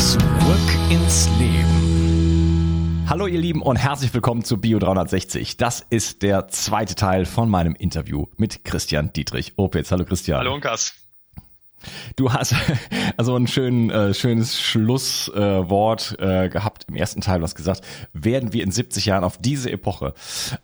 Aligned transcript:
Zurück 0.00 0.18
ins 0.88 1.28
Leben. 1.38 3.04
Hallo 3.06 3.26
ihr 3.26 3.38
Lieben 3.38 3.60
und 3.60 3.76
herzlich 3.76 4.14
willkommen 4.14 4.42
zu 4.44 4.58
Bio 4.58 4.78
360. 4.78 5.58
Das 5.58 5.84
ist 5.90 6.22
der 6.22 6.48
zweite 6.48 6.94
Teil 6.94 7.26
von 7.26 7.50
meinem 7.50 7.74
Interview 7.74 8.24
mit 8.38 8.64
Christian 8.64 9.12
Dietrich 9.12 9.52
Opitz. 9.56 9.92
Hallo 9.92 10.06
Christian. 10.06 10.38
Hallo 10.38 10.54
Unkas. 10.54 10.94
Du 12.16 12.32
hast 12.32 12.54
also 13.18 13.36
ein 13.36 13.46
schön, 13.46 13.90
äh, 13.90 14.14
schönes 14.14 14.58
Schlusswort 14.58 16.16
äh, 16.18 16.46
äh, 16.46 16.48
gehabt 16.48 16.86
im 16.88 16.96
ersten 16.96 17.20
Teil. 17.20 17.40
Du 17.40 17.44
hast 17.44 17.54
gesagt, 17.54 17.82
werden 18.14 18.54
wir 18.54 18.64
in 18.64 18.70
70 18.70 19.04
Jahren 19.04 19.24
auf 19.24 19.36
diese 19.36 19.70
Epoche 19.70 20.14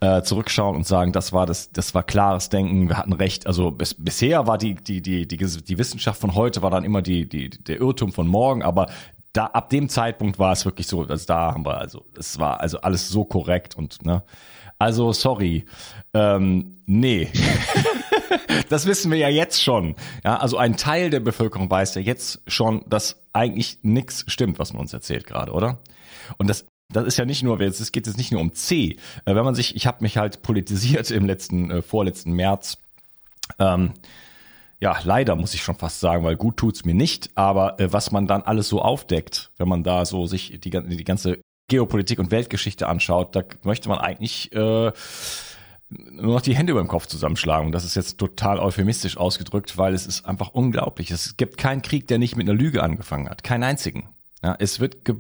äh, 0.01 0.23
zurückschauen 0.23 0.77
und 0.77 0.87
sagen, 0.87 1.13
das 1.13 1.35
war 1.35 1.45
das, 1.45 1.73
das 1.73 1.95
war 1.95 2.03
klares 2.05 2.49
Denken, 2.49 2.89
wir 2.89 2.97
hatten 2.97 3.13
recht. 3.13 3.47
Also 3.47 3.71
bis, 3.71 3.93
bisher 3.93 4.47
war 4.47 4.57
die, 4.57 4.77
die, 4.77 5.03
die, 5.03 5.29
die, 5.29 5.37
die 5.37 5.79
Wissenschaft 5.79 6.21
von 6.21 6.35
heute 6.35 6.63
war 6.63 6.71
dann 6.71 6.85
immer 6.85 7.03
die, 7.03 7.29
die, 7.29 7.51
der 7.51 7.81
Irrtum 7.81 8.13
von 8.13 8.27
morgen, 8.27 8.63
aber 8.63 8.89
da 9.37 9.47
ab 9.47 9.71
dem 9.71 9.89
Zeitpunkt 9.89 10.39
war 10.39 10.53
es 10.53 10.65
wirklich 10.65 10.87
so, 10.87 11.05
dass 11.05 11.27
da 11.27 11.53
haben 11.53 11.67
wir 11.67 11.79
also 11.79 12.05
es 12.19 12.39
war 12.39 12.61
also 12.61 12.81
alles 12.81 13.09
so 13.09 13.25
korrekt 13.25 13.77
und 13.77 14.05
ne 14.05 14.23
also 14.79 15.13
sorry 15.13 15.67
ähm, 16.15 16.79
nee 16.87 17.31
das 18.69 18.87
wissen 18.87 19.11
wir 19.11 19.19
ja 19.19 19.29
jetzt 19.29 19.63
schon 19.63 19.95
ja 20.25 20.37
also 20.37 20.57
ein 20.57 20.77
Teil 20.77 21.11
der 21.11 21.21
Bevölkerung 21.21 21.71
weiß 21.71 21.95
ja 21.97 22.03
jetzt 22.03 22.41
schon 22.47 22.85
dass 22.89 23.23
eigentlich 23.33 23.79
nichts 23.83 24.25
stimmt 24.27 24.59
was 24.59 24.73
man 24.73 24.83
uns 24.83 24.93
erzählt 24.93 25.27
gerade 25.27 25.53
oder 25.53 25.79
und 26.39 26.49
das 26.49 26.67
das 26.89 27.05
ist 27.05 27.17
ja 27.17 27.25
nicht 27.25 27.43
nur, 27.43 27.61
es 27.61 27.91
geht 27.91 28.07
jetzt 28.07 28.17
nicht 28.17 28.31
nur 28.31 28.41
um 28.41 28.53
C. 28.53 28.97
Äh, 29.25 29.35
wenn 29.35 29.45
man 29.45 29.57
sich, 29.57 29.75
ich 29.75 29.89
habe 29.89 30.05
mich 30.05 30.19
halt 30.19 30.43
politisiert 30.43 31.11
im 31.11 31.27
letzten, 31.27 31.69
äh, 31.69 31.83
vorletzten 31.83 32.33
März. 32.33 32.79
Ähm, 33.59 33.95
ja, 34.81 34.97
leider 35.05 35.37
muss 35.37 35.55
ich 35.55 35.63
schon 35.63 35.77
fast 35.77 36.01
sagen, 36.01 36.25
weil 36.25 36.37
gut 36.37 36.59
tut's 36.59 36.85
mir 36.85 36.95
nicht. 36.95 37.31
Aber 37.35 37.81
äh, 37.81 37.93
was 37.93 38.11
man 38.13 38.27
dann 38.27 38.43
alles 38.43 38.69
so 38.69 38.83
aufdeckt, 38.83 39.51
wenn 39.57 39.69
man 39.69 39.83
da 39.83 40.05
so 40.05 40.27
sich 40.27 40.61
die, 40.61 40.71
die 40.71 41.05
ganze 41.05 41.41
Geopolitik 41.69 42.19
und 42.19 42.31
Weltgeschichte 42.31 42.87
anschaut, 42.87 43.35
da 43.35 43.43
möchte 43.63 43.89
man 43.89 43.99
eigentlich 43.99 44.53
äh, 44.53 44.93
nur 45.89 46.35
noch 46.35 46.41
die 46.41 46.55
Hände 46.55 46.73
über 46.73 46.83
dem 46.83 46.89
Kopf 46.89 47.07
zusammenschlagen. 47.07 47.67
Und 47.67 47.73
das 47.73 47.85
ist 47.85 47.95
jetzt 47.95 48.19
total 48.19 48.59
euphemistisch 48.59 49.17
ausgedrückt, 49.17 49.79
weil 49.79 49.95
es 49.95 50.07
ist 50.07 50.27
einfach 50.27 50.51
unglaublich. 50.51 51.11
Es 51.11 51.37
gibt 51.37 51.57
keinen 51.57 51.83
Krieg, 51.83 52.07
der 52.09 52.19
nicht 52.19 52.37
mit 52.37 52.49
einer 52.49 52.59
Lüge 52.59 52.83
angefangen 52.83 53.29
hat. 53.29 53.45
Keinen 53.45 53.63
einzigen. 53.63 54.09
Ja, 54.43 54.57
es 54.59 54.81
wird 54.81 55.05
ge 55.05 55.17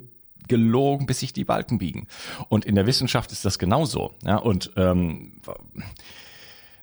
gelogen, 0.48 1.06
bis 1.06 1.18
sich 1.18 1.32
die 1.32 1.42
Balken 1.42 1.78
biegen. 1.78 2.06
Und 2.48 2.64
in 2.64 2.76
der 2.76 2.86
Wissenschaft 2.86 3.32
ist 3.32 3.44
das 3.44 3.58
genauso. 3.58 4.14
Ja, 4.24 4.36
und 4.36 4.70
ähm, 4.76 5.40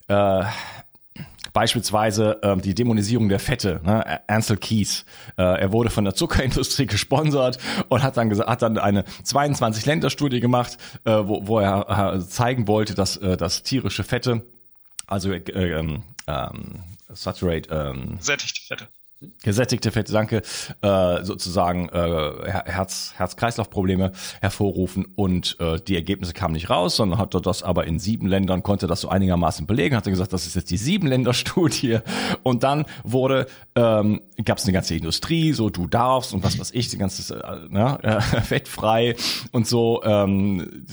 äh, 0.10 0.44
Beispielsweise 1.54 2.40
ähm, 2.42 2.62
die 2.62 2.74
Dämonisierung 2.74 3.30
der 3.30 3.40
Fette, 3.40 3.80
ne? 3.84 4.22
Ansel 4.28 4.58
Keys. 4.58 5.06
Äh, 5.38 5.44
er 5.44 5.72
wurde 5.72 5.90
von 5.90 6.04
der 6.04 6.16
Zuckerindustrie 6.16 6.86
gesponsert 6.88 7.60
und 7.90 8.02
hat 8.04 8.18
dann 8.18 8.30
gesagt, 8.30 8.50
hat 8.50 8.62
dann 8.62 8.78
eine 8.78 9.06
22 9.24 9.86
Länder 9.86 10.10
Studie 10.10 10.40
gemacht, 10.40 10.78
äh, 11.06 11.12
wo, 11.12 11.48
wo 11.48 11.60
er 11.60 12.16
äh, 12.16 12.20
zeigen 12.22 12.68
wollte, 12.68 12.96
dass, 12.96 13.18
äh, 13.18 13.38
dass 13.38 13.64
tierische 13.64 14.04
Fette, 14.04 14.46
also 15.06 15.32
äh, 15.32 15.42
ähm, 15.54 16.04
ähm, 16.28 16.84
saturate, 17.10 17.70
ähm, 17.70 18.18
sättigte 18.20 18.62
Fette 18.68 18.88
gesättigte 19.44 19.92
Fette, 19.92 20.14
danke, 20.14 20.42
äh, 20.82 21.24
sozusagen 21.24 21.90
äh, 21.90 22.52
Herz, 22.66 23.14
Herz-Kreislauf-Probleme 23.18 24.12
hervorrufen 24.42 25.08
und 25.16 25.58
äh, 25.60 25.80
die 25.80 25.96
Ergebnisse 25.96 26.34
kamen 26.34 26.54
nicht 26.54 26.70
raus, 26.70 26.96
sondern 26.96 27.20
hat 27.20 27.34
er 27.34 27.42
das 27.42 27.64
aber 27.64 27.86
in 27.86 28.00
sieben 28.00 28.28
Ländern, 28.28 28.64
konnte 28.64 28.88
das 28.88 29.02
so 29.02 29.10
einigermaßen 29.10 29.68
belegen, 29.68 29.96
hat 29.96 30.08
er 30.08 30.12
gesagt, 30.12 30.34
das 30.34 30.46
ist 30.46 30.56
jetzt 30.56 30.72
die 30.72 30.78
Sieben-Länder-Studie. 30.78 32.00
Und 32.44 32.64
dann 32.64 32.86
wurde, 33.04 33.48
ähm, 33.76 34.22
gab 34.44 34.58
es 34.58 34.66
eine 34.66 34.74
ganze 34.74 34.96
Industrie, 34.96 35.54
so 35.54 35.70
du 35.70 35.88
darfst 35.88 36.34
und 36.34 36.44
was 36.44 36.60
weiß 36.60 36.72
ich, 36.72 36.90
die 36.90 36.98
ganze 36.98 37.36
äh, 37.36 37.70
ne, 37.70 38.00
äh, 38.04 38.22
fettfrei 38.42 39.16
und 39.52 39.68
so, 39.68 40.02
ähm, 40.04 40.86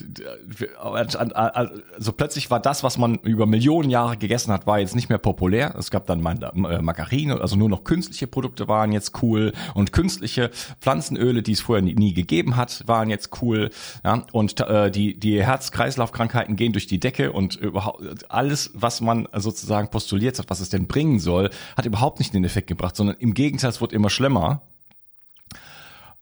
so 1.98 2.12
plötzlich 2.12 2.50
war 2.50 2.60
das, 2.60 2.82
was 2.82 2.98
man 2.98 3.16
über 3.16 3.46
Millionen 3.46 3.90
Jahre 3.90 4.16
gegessen 4.16 4.52
hat, 4.52 4.66
war 4.66 4.78
jetzt 4.78 4.94
nicht 4.94 5.08
mehr 5.08 5.18
populär, 5.18 5.74
es 5.78 5.90
gab 5.90 6.06
dann 6.06 6.20
Margarine, 6.20 7.40
also 7.40 7.56
nur 7.56 7.68
noch 7.68 7.84
künstlich 7.84 8.19
künstliche 8.20 8.26
Produkte 8.26 8.68
waren 8.68 8.92
jetzt 8.92 9.22
cool 9.22 9.52
und 9.74 9.92
künstliche 9.92 10.50
Pflanzenöle, 10.80 11.42
die 11.42 11.52
es 11.52 11.60
vorher 11.60 11.82
nie, 11.82 11.94
nie 11.94 12.12
gegeben 12.12 12.56
hat, 12.56 12.86
waren 12.86 13.08
jetzt 13.08 13.40
cool. 13.40 13.70
Ja, 14.04 14.26
und 14.32 14.60
äh, 14.60 14.90
die 14.90 15.18
die 15.18 15.42
Herz-Kreislauf-Krankheiten 15.42 16.56
gehen 16.56 16.72
durch 16.72 16.86
die 16.86 17.00
Decke 17.00 17.32
und 17.32 17.56
überhaupt 17.56 18.30
alles, 18.30 18.70
was 18.74 19.00
man 19.00 19.26
sozusagen 19.34 19.88
postuliert 19.88 20.38
hat, 20.38 20.50
was 20.50 20.60
es 20.60 20.68
denn 20.68 20.86
bringen 20.86 21.18
soll, 21.18 21.50
hat 21.76 21.86
überhaupt 21.86 22.18
nicht 22.18 22.34
den 22.34 22.44
Effekt 22.44 22.66
gebracht, 22.66 22.96
sondern 22.96 23.16
im 23.18 23.32
Gegenteil, 23.32 23.70
es 23.70 23.80
wird 23.80 23.92
immer 23.92 24.10
schlimmer. 24.10 24.60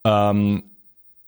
Ähm, 0.05 0.63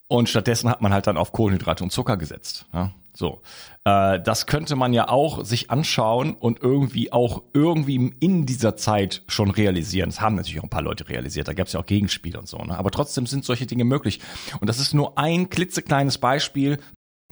und 0.08 0.28
stattdessen 0.28 0.70
hat 0.70 0.82
man 0.82 0.92
halt 0.92 1.06
dann 1.06 1.16
auf 1.16 1.32
Kohlenhydrate 1.32 1.82
und 1.82 1.90
Zucker 1.90 2.16
gesetzt. 2.16 2.66
Ja? 2.72 2.92
So, 3.12 3.40
äh, 3.84 4.20
das 4.20 4.46
könnte 4.46 4.76
man 4.76 4.92
ja 4.92 5.08
auch 5.08 5.44
sich 5.44 5.70
anschauen 5.70 6.34
und 6.34 6.62
irgendwie 6.62 7.12
auch 7.12 7.42
irgendwie 7.52 8.12
in 8.20 8.46
dieser 8.46 8.76
Zeit 8.76 9.22
schon 9.26 9.50
realisieren. 9.50 10.10
Das 10.10 10.20
haben 10.20 10.36
natürlich 10.36 10.60
auch 10.60 10.64
ein 10.64 10.70
paar 10.70 10.82
Leute 10.82 11.08
realisiert. 11.08 11.48
Da 11.48 11.52
gab 11.52 11.66
es 11.66 11.72
ja 11.72 11.80
auch 11.80 11.86
Gegenspiele 11.86 12.38
und 12.38 12.48
so. 12.48 12.58
Ne? 12.58 12.78
Aber 12.78 12.90
trotzdem 12.90 13.26
sind 13.26 13.44
solche 13.44 13.66
Dinge 13.66 13.84
möglich. 13.84 14.20
Und 14.60 14.68
das 14.68 14.78
ist 14.78 14.94
nur 14.94 15.18
ein 15.18 15.50
klitzekleines 15.50 16.18
Beispiel, 16.18 16.78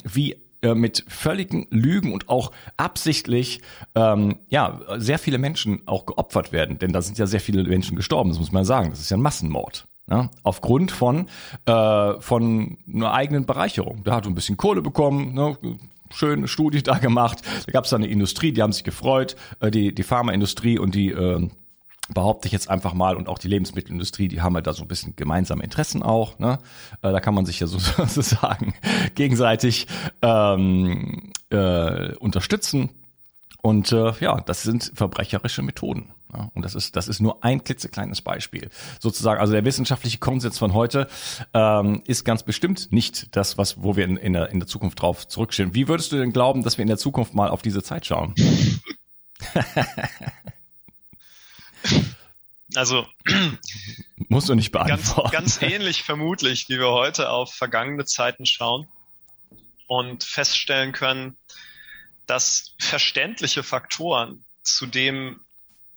wie 0.05 0.43
äh, 0.61 0.75
mit 0.75 1.05
völligen 1.07 1.69
Lügen 1.71 2.13
und 2.13 2.29
auch 2.29 2.51
absichtlich 2.77 3.61
ähm, 3.95 4.41
ja 4.49 4.81
sehr 4.97 5.21
viele 5.21 5.39
Menschen 5.39 5.83
auch 5.87 6.05
geopfert 6.05 6.51
werden, 6.51 6.81
denn 6.81 6.93
da 6.93 7.01
sind 7.01 7.17
ja 7.17 7.29
sehr 7.29 7.41
viele 7.41 7.63
Menschen 7.63 7.95
gestorben, 7.95 8.31
das 8.31 8.41
muss 8.41 8.51
man 8.51 8.65
sagen. 8.65 8.91
Das 8.91 8.99
ist 8.99 9.09
ja 9.09 9.17
ein 9.17 9.23
Massenmord. 9.23 9.87
Ja, 10.11 10.31
aufgrund 10.43 10.91
von 10.91 11.27
äh, 11.67 12.21
von 12.21 12.79
einer 12.93 13.13
eigenen 13.13 13.45
Bereicherung. 13.45 14.05
Da 14.05 14.15
hat 14.15 14.27
er 14.27 14.31
ein 14.31 14.35
bisschen 14.35 14.57
Kohle 14.57 14.81
bekommen, 14.81 15.35
ne, 15.35 15.59
schöne 16.11 16.49
Studie 16.49 16.83
da 16.83 16.97
gemacht. 16.97 17.43
Da 17.67 17.73
gab 17.73 17.85
es 17.85 17.93
eine 17.93 18.07
Industrie, 18.07 18.53
die 18.53 18.63
haben 18.63 18.73
sich 18.73 18.85
gefreut, 18.85 19.37
äh, 19.61 19.71
die 19.71 19.95
die 19.95 20.03
Pharmaindustrie 20.03 20.79
und 20.79 20.95
die 20.95 21.11
äh, 21.11 21.49
behaupte 22.13 22.47
ich 22.47 22.53
jetzt 22.53 22.71
einfach 22.71 22.95
mal 22.95 23.17
und 23.17 23.29
auch 23.29 23.39
die 23.39 23.49
Lebensmittelindustrie, 23.49 24.29
die 24.29 24.41
haben 24.41 24.55
halt 24.55 24.67
da 24.67 24.73
so 24.73 24.83
ein 24.83 24.89
bisschen 24.89 25.15
gemeinsame 25.17 25.63
Interessen 25.63 26.03
auch. 26.03 26.39
Ne? 26.39 26.59
Äh, 27.03 27.13
da 27.13 27.21
kann 27.21 27.35
man 27.35 27.47
sich 27.47 27.61
ja 27.61 27.67
sozusagen 27.67 28.75
gegenseitig 29.15 29.87
ähm, 30.23 31.33
äh, 31.51 32.15
unterstützen. 32.17 32.91
Und 33.61 33.93
äh, 33.93 34.13
ja, 34.21 34.41
das 34.41 34.63
sind 34.63 34.93
verbrecherische 34.95 35.63
Methoden. 35.63 36.11
Ja? 36.33 36.51
Und 36.55 36.65
das 36.65 36.75
ist, 36.75 36.97
das 36.97 37.09
ist 37.09 37.21
nur 37.21 37.45
ein 37.45 37.65
klitzekleines 37.65 38.23
Beispiel. 38.23 38.71
Sozusagen, 39.01 39.41
also 39.41 39.53
der 39.53 39.65
wissenschaftliche 39.65 40.19
Konsens 40.19 40.59
von 40.59 40.75
heute 40.75 41.09
ähm, 41.55 42.03
ist 42.07 42.25
ganz 42.25 42.43
bestimmt 42.43 42.93
nicht 42.93 43.37
das, 43.37 43.59
was, 43.59 43.83
wo 43.83 43.97
wir 43.97 44.05
in, 44.05 44.17
in, 44.17 44.33
der, 44.33 44.51
in 44.51 44.61
der 44.61 44.67
Zukunft 44.67 45.01
drauf 45.01 45.27
zurückstehen. 45.27 45.75
Wie 45.75 45.89
würdest 45.89 46.13
du 46.13 46.17
denn 46.17 46.33
glauben, 46.33 46.63
dass 46.63 46.79
wir 46.79 46.83
in 46.83 46.89
der 46.89 46.99
Zukunft 46.99 47.35
mal 47.35 47.49
auf 47.49 47.63
diese 47.63 47.83
Zeit 47.83 48.07
schauen? 48.07 48.35
Also 52.75 53.07
musst 54.29 54.49
du 54.49 54.55
nicht 54.55 54.73
beantworten. 54.73 55.31
Ganz, 55.31 55.59
ganz 55.59 55.73
ähnlich 55.73 56.03
vermutlich, 56.03 56.69
wie 56.69 56.79
wir 56.79 56.91
heute 56.91 57.31
auf 57.31 57.55
vergangene 57.55 58.05
Zeiten 58.05 58.45
schauen 58.45 58.87
und 59.87 60.23
feststellen 60.23 60.93
können, 60.93 61.37
dass 62.27 62.75
verständliche 62.79 63.63
Faktoren 63.63 64.45
zu 64.63 64.87
dem 64.87 65.41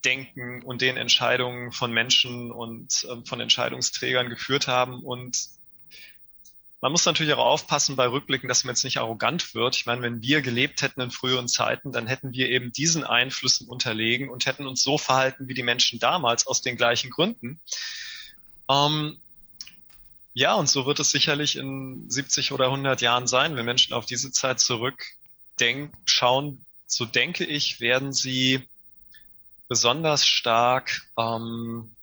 Denken 0.05 0.63
und 0.63 0.81
den 0.81 0.97
Entscheidungen 0.97 1.71
von 1.71 1.93
Menschen 1.93 2.51
und 2.51 3.05
äh, 3.09 3.25
von 3.25 3.39
Entscheidungsträgern 3.39 4.29
geführt 4.29 4.67
haben 4.67 5.03
und 5.03 5.37
man 6.81 6.91
muss 6.91 7.05
natürlich 7.05 7.33
auch 7.33 7.45
aufpassen 7.45 7.95
bei 7.95 8.07
Rückblicken, 8.07 8.49
dass 8.49 8.63
man 8.63 8.73
jetzt 8.73 8.83
nicht 8.83 8.97
arrogant 8.97 9.53
wird. 9.53 9.75
Ich 9.75 9.85
meine, 9.85 10.01
wenn 10.01 10.23
wir 10.23 10.41
gelebt 10.41 10.81
hätten 10.81 10.99
in 10.99 11.11
früheren 11.11 11.47
Zeiten, 11.47 11.91
dann 11.91 12.07
hätten 12.07 12.33
wir 12.33 12.49
eben 12.49 12.73
diesen 12.73 13.03
Einflüssen 13.03 13.67
unterlegen 13.67 14.29
und 14.29 14.47
hätten 14.47 14.65
uns 14.65 14.81
so 14.81 14.97
verhalten 14.97 15.47
wie 15.47 15.53
die 15.53 15.61
Menschen 15.61 15.99
damals 15.99 16.47
aus 16.47 16.63
den 16.63 16.77
gleichen 16.77 17.11
Gründen. 17.11 17.59
Ähm, 18.67 19.17
ja, 20.33 20.55
und 20.55 20.67
so 20.67 20.87
wird 20.87 20.99
es 20.99 21.11
sicherlich 21.11 21.55
in 21.55 22.09
70 22.09 22.51
oder 22.51 22.65
100 22.65 22.99
Jahren 23.01 23.27
sein, 23.27 23.55
wenn 23.55 23.65
Menschen 23.65 23.93
auf 23.93 24.07
diese 24.07 24.31
Zeit 24.31 24.59
zurückdenken, 24.59 25.95
schauen. 26.05 26.65
So 26.87 27.05
denke 27.05 27.45
ich, 27.45 27.79
werden 27.79 28.11
sie 28.11 28.67
besonders 29.71 30.27
stark 30.27 31.01
ähm, 31.17 31.95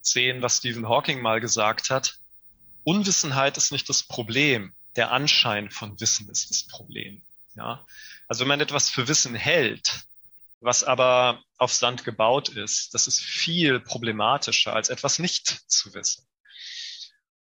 sehen, 0.00 0.42
was 0.42 0.58
Stephen 0.58 0.88
Hawking 0.88 1.20
mal 1.20 1.40
gesagt 1.40 1.90
hat 1.90 2.20
Unwissenheit 2.84 3.56
ist 3.56 3.72
nicht 3.72 3.88
das 3.88 4.04
Problem. 4.04 4.72
Der 4.94 5.10
Anschein 5.10 5.70
von 5.70 6.00
Wissen 6.00 6.28
ist 6.30 6.50
das 6.50 6.64
Problem. 6.64 7.22
Ja. 7.56 7.84
Also 8.28 8.42
wenn 8.42 8.48
man 8.48 8.60
etwas 8.60 8.88
für 8.88 9.08
Wissen 9.08 9.34
hält, 9.34 10.04
was 10.60 10.84
aber 10.84 11.42
auf 11.58 11.72
Sand 11.72 12.04
gebaut 12.04 12.48
ist, 12.50 12.94
das 12.94 13.06
ist 13.06 13.20
viel 13.20 13.80
problematischer 13.80 14.72
als 14.72 14.88
etwas 14.88 15.18
nicht 15.18 15.46
zu 15.70 15.92
wissen. 15.94 16.24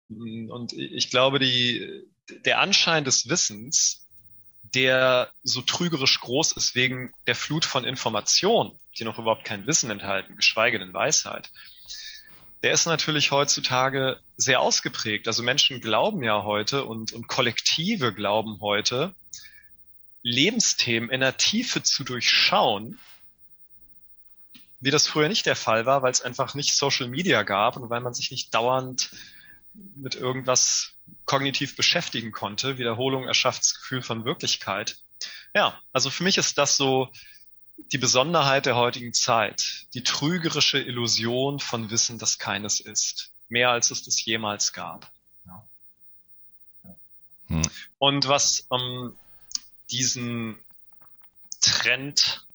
Und 0.09 0.73
ich 0.73 1.09
glaube, 1.09 1.39
die, 1.39 2.03
der 2.45 2.59
Anschein 2.59 3.03
des 3.03 3.29
Wissens, 3.29 4.07
der 4.73 5.31
so 5.43 5.61
trügerisch 5.61 6.19
groß 6.19 6.53
ist 6.53 6.75
wegen 6.75 7.13
der 7.27 7.35
Flut 7.35 7.65
von 7.65 7.83
Informationen, 7.83 8.71
die 8.97 9.03
noch 9.03 9.19
überhaupt 9.19 9.45
kein 9.45 9.67
Wissen 9.67 9.91
enthalten, 9.91 10.35
geschweige 10.35 10.79
denn 10.79 10.93
Weisheit, 10.93 11.49
der 12.63 12.73
ist 12.73 12.85
natürlich 12.85 13.31
heutzutage 13.31 14.19
sehr 14.37 14.61
ausgeprägt. 14.61 15.27
Also 15.27 15.43
Menschen 15.43 15.81
glauben 15.81 16.23
ja 16.23 16.43
heute 16.43 16.85
und, 16.85 17.11
und 17.11 17.27
Kollektive 17.27 18.13
glauben 18.13 18.59
heute, 18.61 19.15
Lebensthemen 20.23 21.09
in 21.09 21.21
der 21.21 21.37
Tiefe 21.37 21.81
zu 21.81 22.03
durchschauen, 22.03 22.99
wie 24.79 24.91
das 24.91 25.07
früher 25.07 25.27
nicht 25.27 25.45
der 25.45 25.55
Fall 25.55 25.85
war, 25.85 26.03
weil 26.03 26.11
es 26.11 26.21
einfach 26.21 26.53
nicht 26.53 26.75
Social 26.75 27.07
Media 27.07 27.43
gab 27.43 27.77
und 27.77 27.89
weil 27.89 28.01
man 28.01 28.13
sich 28.13 28.29
nicht 28.31 28.53
dauernd 28.53 29.09
mit 29.73 30.15
irgendwas 30.15 30.91
kognitiv 31.25 31.75
beschäftigen 31.75 32.31
konnte. 32.31 32.77
Wiederholung 32.77 33.27
erschafft 33.27 33.61
das 33.61 33.75
Gefühl 33.75 34.01
von 34.01 34.25
Wirklichkeit. 34.25 34.97
Ja, 35.53 35.79
also 35.93 36.09
für 36.09 36.23
mich 36.23 36.37
ist 36.37 36.57
das 36.57 36.77
so 36.77 37.11
die 37.91 37.97
Besonderheit 37.97 38.65
der 38.65 38.75
heutigen 38.75 39.13
Zeit, 39.13 39.87
die 39.93 40.03
trügerische 40.03 40.79
Illusion 40.79 41.59
von 41.59 41.89
Wissen, 41.89 42.19
das 42.19 42.37
keines 42.37 42.79
ist. 42.79 43.31
Mehr 43.49 43.69
als 43.69 43.91
es 43.91 44.03
das 44.03 44.23
jemals 44.23 44.71
gab. 44.71 45.11
Ja. 45.45 45.65
Hm. 47.47 47.61
Und 47.97 48.27
was 48.27 48.65
ähm, 48.71 49.15
diesen 49.91 50.57
Trend 51.59 52.45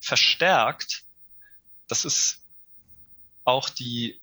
verstärkt, 0.00 1.02
das 1.88 2.04
ist 2.04 2.40
auch 3.44 3.68
die 3.70 4.20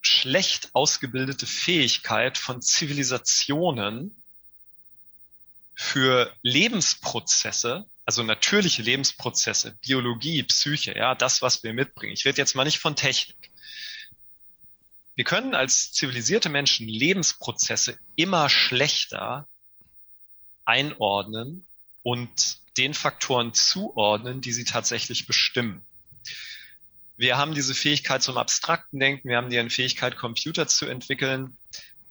schlecht 0.00 0.70
ausgebildete 0.74 1.46
Fähigkeit 1.46 2.38
von 2.38 2.62
Zivilisationen 2.62 4.14
für 5.74 6.34
Lebensprozesse 6.42 7.86
also 8.10 8.24
natürliche 8.24 8.82
Lebensprozesse, 8.82 9.78
Biologie, 9.82 10.42
Psyche, 10.42 10.96
ja, 10.96 11.14
das, 11.14 11.42
was 11.42 11.62
wir 11.62 11.72
mitbringen. 11.72 12.12
Ich 12.12 12.24
rede 12.24 12.38
jetzt 12.38 12.56
mal 12.56 12.64
nicht 12.64 12.80
von 12.80 12.96
Technik. 12.96 13.52
Wir 15.14 15.22
können 15.22 15.54
als 15.54 15.92
zivilisierte 15.92 16.48
Menschen 16.48 16.88
Lebensprozesse 16.88 18.00
immer 18.16 18.48
schlechter 18.48 19.46
einordnen 20.64 21.64
und 22.02 22.58
den 22.76 22.94
Faktoren 22.94 23.54
zuordnen, 23.54 24.40
die 24.40 24.52
sie 24.52 24.64
tatsächlich 24.64 25.28
bestimmen. 25.28 25.86
Wir 27.20 27.36
haben 27.36 27.52
diese 27.52 27.74
Fähigkeit 27.74 28.22
zum 28.22 28.38
abstrakten 28.38 28.98
Denken, 28.98 29.28
wir 29.28 29.36
haben 29.36 29.50
die 29.50 29.68
Fähigkeit, 29.68 30.16
Computer 30.16 30.66
zu 30.66 30.86
entwickeln. 30.86 31.58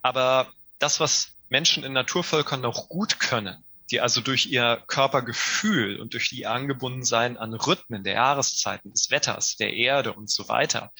Aber 0.03 0.53
das, 0.77 0.99
was 0.99 1.31
Menschen 1.49 1.83
in 1.83 1.93
Naturvölkern 1.93 2.61
noch 2.61 2.89
gut 2.89 3.19
können, 3.19 3.63
die 3.89 4.01
also 4.01 4.21
durch 4.21 4.45
ihr 4.45 4.83
Körpergefühl 4.85 5.99
und 5.99 6.13
durch 6.13 6.29
die 6.29 6.45
Angebundensein 6.45 7.37
an 7.37 7.55
Rhythmen 7.55 8.03
der 8.03 8.13
Jahreszeiten, 8.13 8.91
des 8.91 9.09
Wetters, 9.09 9.57
der 9.57 9.73
Erde 9.73 10.13
und 10.13 10.29
so 10.29 10.47
weiter 10.47 10.91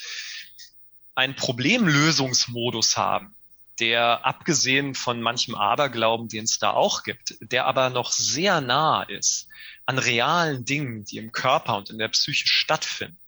einen 1.13 1.35
Problemlösungsmodus 1.35 2.97
haben, 2.97 3.35
der 3.79 4.25
abgesehen 4.25 4.95
von 4.95 5.21
manchem 5.21 5.53
Aberglauben, 5.53 6.29
den 6.29 6.45
es 6.45 6.57
da 6.57 6.71
auch 6.71 7.03
gibt, 7.03 7.35
der 7.41 7.67
aber 7.67 7.91
noch 7.91 8.11
sehr 8.11 8.59
nah 8.59 9.03
ist 9.03 9.49
an 9.85 9.99
realen 9.99 10.65
Dingen, 10.65 11.05
die 11.05 11.17
im 11.17 11.31
Körper 11.31 11.77
und 11.77 11.91
in 11.91 11.99
der 11.99 12.07
Psyche 12.07 12.47
stattfinden. 12.47 13.19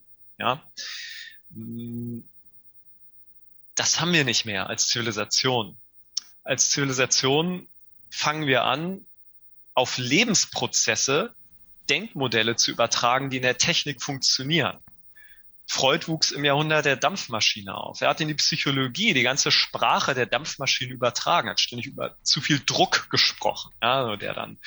Ja, 0.41 0.59
das 3.75 3.99
haben 3.99 4.11
wir 4.11 4.23
nicht 4.23 4.45
mehr 4.45 4.67
als 4.69 4.87
Zivilisation. 4.87 5.77
Als 6.43 6.71
Zivilisation 6.71 7.67
fangen 8.09 8.47
wir 8.47 8.63
an, 8.63 9.05
auf 9.75 9.99
Lebensprozesse 9.99 11.35
Denkmodelle 11.91 12.55
zu 12.55 12.71
übertragen, 12.71 13.29
die 13.29 13.37
in 13.37 13.43
der 13.43 13.59
Technik 13.59 14.01
funktionieren. 14.01 14.79
Freud 15.67 16.07
wuchs 16.07 16.31
im 16.31 16.43
Jahrhundert 16.43 16.85
der 16.85 16.95
Dampfmaschine 16.95 17.75
auf. 17.75 18.01
Er 18.01 18.09
hat 18.09 18.19
in 18.19 18.27
die 18.27 18.33
Psychologie 18.33 19.13
die 19.13 19.21
ganze 19.21 19.51
Sprache 19.51 20.15
der 20.15 20.25
Dampfmaschine 20.25 20.91
übertragen, 20.91 21.49
hat 21.49 21.59
ständig 21.59 21.85
über 21.85 22.17
zu 22.23 22.41
viel 22.41 22.59
Druck 22.65 23.11
gesprochen, 23.11 23.71
ja, 23.79 24.15
der 24.17 24.33
dann 24.33 24.57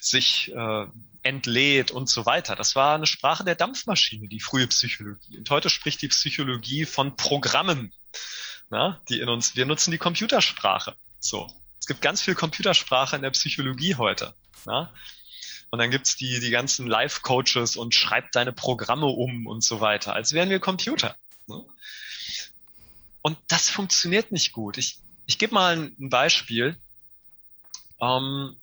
sich 0.00 0.52
äh, 0.54 0.86
entlädt 1.28 1.90
und 1.90 2.08
so 2.08 2.26
weiter. 2.26 2.56
Das 2.56 2.74
war 2.74 2.94
eine 2.94 3.06
Sprache 3.06 3.44
der 3.44 3.54
Dampfmaschine, 3.54 4.28
die 4.28 4.40
frühe 4.40 4.66
Psychologie. 4.66 5.38
Und 5.38 5.50
heute 5.50 5.70
spricht 5.70 6.02
die 6.02 6.08
Psychologie 6.08 6.84
von 6.84 7.16
Programmen, 7.16 7.92
na, 8.70 9.00
die 9.08 9.20
in 9.20 9.28
uns, 9.28 9.56
wir 9.56 9.66
nutzen 9.66 9.90
die 9.90 9.98
Computersprache. 9.98 10.94
So 11.20 11.48
gibt 11.88 12.02
ganz 12.02 12.22
viel 12.22 12.36
Computersprache 12.36 13.16
in 13.16 13.22
der 13.22 13.30
Psychologie 13.30 13.96
heute. 13.96 14.34
Ja? 14.66 14.92
Und 15.70 15.80
dann 15.80 15.90
gibt's 15.90 16.16
die, 16.16 16.38
die 16.38 16.50
ganzen 16.50 16.86
Life-Coaches 16.86 17.76
und 17.76 17.94
schreibt 17.94 18.36
deine 18.36 18.52
Programme 18.52 19.06
um 19.06 19.46
und 19.46 19.64
so 19.64 19.80
weiter, 19.80 20.14
als 20.14 20.32
wären 20.32 20.50
wir 20.50 20.60
Computer. 20.60 21.16
Ne? 21.46 21.64
Und 23.22 23.36
das 23.48 23.68
funktioniert 23.68 24.30
nicht 24.30 24.52
gut. 24.52 24.78
Ich, 24.78 24.98
ich 25.26 25.38
gebe 25.38 25.54
mal 25.54 25.76
ein, 25.76 26.10
Beispiel. 26.10 26.76
Ähm, 28.00 28.56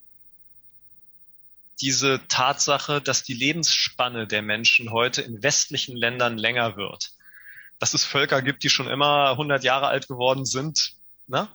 diese 1.82 2.22
Tatsache, 2.28 3.02
dass 3.02 3.24
die 3.24 3.34
Lebensspanne 3.34 4.28
der 4.28 4.42
Menschen 4.42 4.92
heute 4.92 5.22
in 5.22 5.44
westlichen 5.44 5.96
Ländern 5.96 6.38
länger 6.38 6.78
wird. 6.78 7.12
Dass 7.80 7.94
es 7.94 8.06
Völker 8.06 8.42
gibt, 8.42 8.64
die 8.64 8.70
schon 8.70 8.88
immer 8.88 9.32
100 9.32 9.64
Jahre 9.64 9.88
alt 9.88 10.08
geworden 10.08 10.46
sind, 10.46 10.94
ne? 11.28 11.50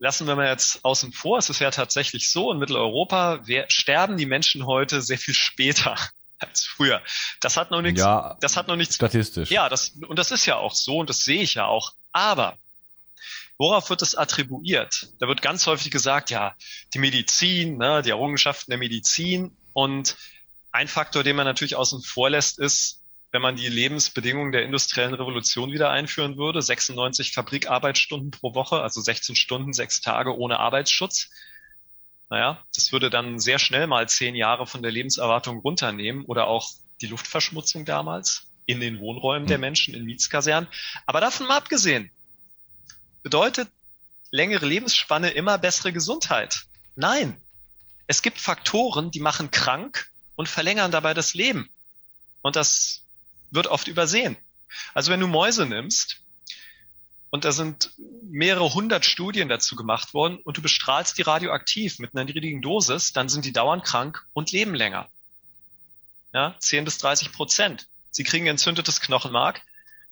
lassen 0.00 0.26
wir 0.26 0.34
mal 0.34 0.48
jetzt 0.48 0.84
außen 0.84 1.12
vor. 1.12 1.38
Es 1.38 1.50
ist 1.50 1.60
ja 1.60 1.70
tatsächlich 1.70 2.30
so, 2.30 2.50
in 2.50 2.58
Mitteleuropa 2.58 3.44
sterben 3.68 4.16
die 4.16 4.26
Menschen 4.26 4.66
heute 4.66 5.02
sehr 5.02 5.18
viel 5.18 5.34
später 5.34 5.94
als 6.38 6.64
früher. 6.64 7.00
Das 7.40 7.56
hat 7.56 7.70
noch 7.70 7.82
nichts, 7.82 8.00
ja, 8.00 8.36
das 8.40 8.56
hat 8.56 8.66
noch 8.66 8.76
nichts. 8.76 8.96
Statistisch. 8.96 9.50
Ja, 9.50 9.68
das, 9.68 9.90
und 10.08 10.18
das 10.18 10.30
ist 10.32 10.46
ja 10.46 10.56
auch 10.56 10.74
so 10.74 10.98
und 10.98 11.10
das 11.10 11.18
sehe 11.18 11.42
ich 11.42 11.54
ja 11.54 11.66
auch. 11.66 11.92
Aber 12.12 12.58
Worauf 13.60 13.90
wird 13.90 14.00
es 14.00 14.14
attribuiert? 14.14 15.12
Da 15.18 15.28
wird 15.28 15.42
ganz 15.42 15.66
häufig 15.66 15.90
gesagt, 15.90 16.30
ja, 16.30 16.56
die 16.94 16.98
Medizin, 16.98 17.76
ne, 17.76 18.00
die 18.00 18.08
Errungenschaften 18.08 18.70
der 18.70 18.78
Medizin. 18.78 19.54
Und 19.74 20.16
ein 20.72 20.88
Faktor, 20.88 21.24
den 21.24 21.36
man 21.36 21.44
natürlich 21.44 21.76
außen 21.76 22.00
vor 22.00 22.30
lässt, 22.30 22.58
ist, 22.58 23.02
wenn 23.32 23.42
man 23.42 23.56
die 23.56 23.68
Lebensbedingungen 23.68 24.50
der 24.50 24.62
industriellen 24.62 25.12
Revolution 25.12 25.72
wieder 25.72 25.90
einführen 25.90 26.38
würde, 26.38 26.62
96 26.62 27.32
Fabrikarbeitsstunden 27.32 28.30
pro 28.30 28.54
Woche, 28.54 28.80
also 28.80 29.02
16 29.02 29.36
Stunden, 29.36 29.74
sechs 29.74 30.00
Tage 30.00 30.38
ohne 30.38 30.58
Arbeitsschutz. 30.58 31.28
Naja, 32.30 32.64
das 32.74 32.92
würde 32.92 33.10
dann 33.10 33.40
sehr 33.40 33.58
schnell 33.58 33.86
mal 33.86 34.08
zehn 34.08 34.34
Jahre 34.36 34.66
von 34.66 34.80
der 34.80 34.90
Lebenserwartung 34.90 35.58
runternehmen 35.58 36.24
oder 36.24 36.46
auch 36.46 36.70
die 37.02 37.08
Luftverschmutzung 37.08 37.84
damals 37.84 38.50
in 38.64 38.80
den 38.80 39.00
Wohnräumen 39.00 39.46
der 39.46 39.58
hm. 39.58 39.60
Menschen 39.60 39.92
in 39.92 40.06
Mietskasernen. 40.06 40.70
Aber 41.04 41.20
davon 41.20 41.46
mal 41.46 41.58
abgesehen, 41.58 42.10
bedeutet 43.22 43.68
längere 44.30 44.66
Lebensspanne 44.66 45.30
immer 45.30 45.58
bessere 45.58 45.92
Gesundheit. 45.92 46.64
Nein. 46.96 47.40
Es 48.06 48.22
gibt 48.22 48.38
Faktoren, 48.38 49.10
die 49.10 49.20
machen 49.20 49.50
krank 49.50 50.10
und 50.36 50.48
verlängern 50.48 50.90
dabei 50.90 51.14
das 51.14 51.34
Leben. 51.34 51.70
Und 52.42 52.56
das 52.56 53.02
wird 53.50 53.66
oft 53.66 53.88
übersehen. 53.88 54.36
Also 54.94 55.10
wenn 55.12 55.20
du 55.20 55.26
Mäuse 55.26 55.66
nimmst 55.66 56.20
und 57.30 57.44
da 57.44 57.52
sind 57.52 57.92
mehrere 58.22 58.72
hundert 58.74 59.04
Studien 59.04 59.48
dazu 59.48 59.76
gemacht 59.76 60.14
worden 60.14 60.38
und 60.38 60.56
du 60.56 60.62
bestrahlst 60.62 61.18
die 61.18 61.22
radioaktiv 61.22 61.98
mit 61.98 62.14
einer 62.14 62.24
niedrigen 62.24 62.62
Dosis, 62.62 63.12
dann 63.12 63.28
sind 63.28 63.44
die 63.44 63.52
dauernd 63.52 63.84
krank 63.84 64.26
und 64.32 64.52
leben 64.52 64.74
länger. 64.74 65.08
Ja, 66.32 66.54
10 66.58 66.84
bis 66.84 66.98
30 66.98 67.32
Prozent. 67.32 67.88
Sie 68.10 68.24
kriegen 68.24 68.46
entzündetes 68.46 69.00
Knochenmark, 69.00 69.62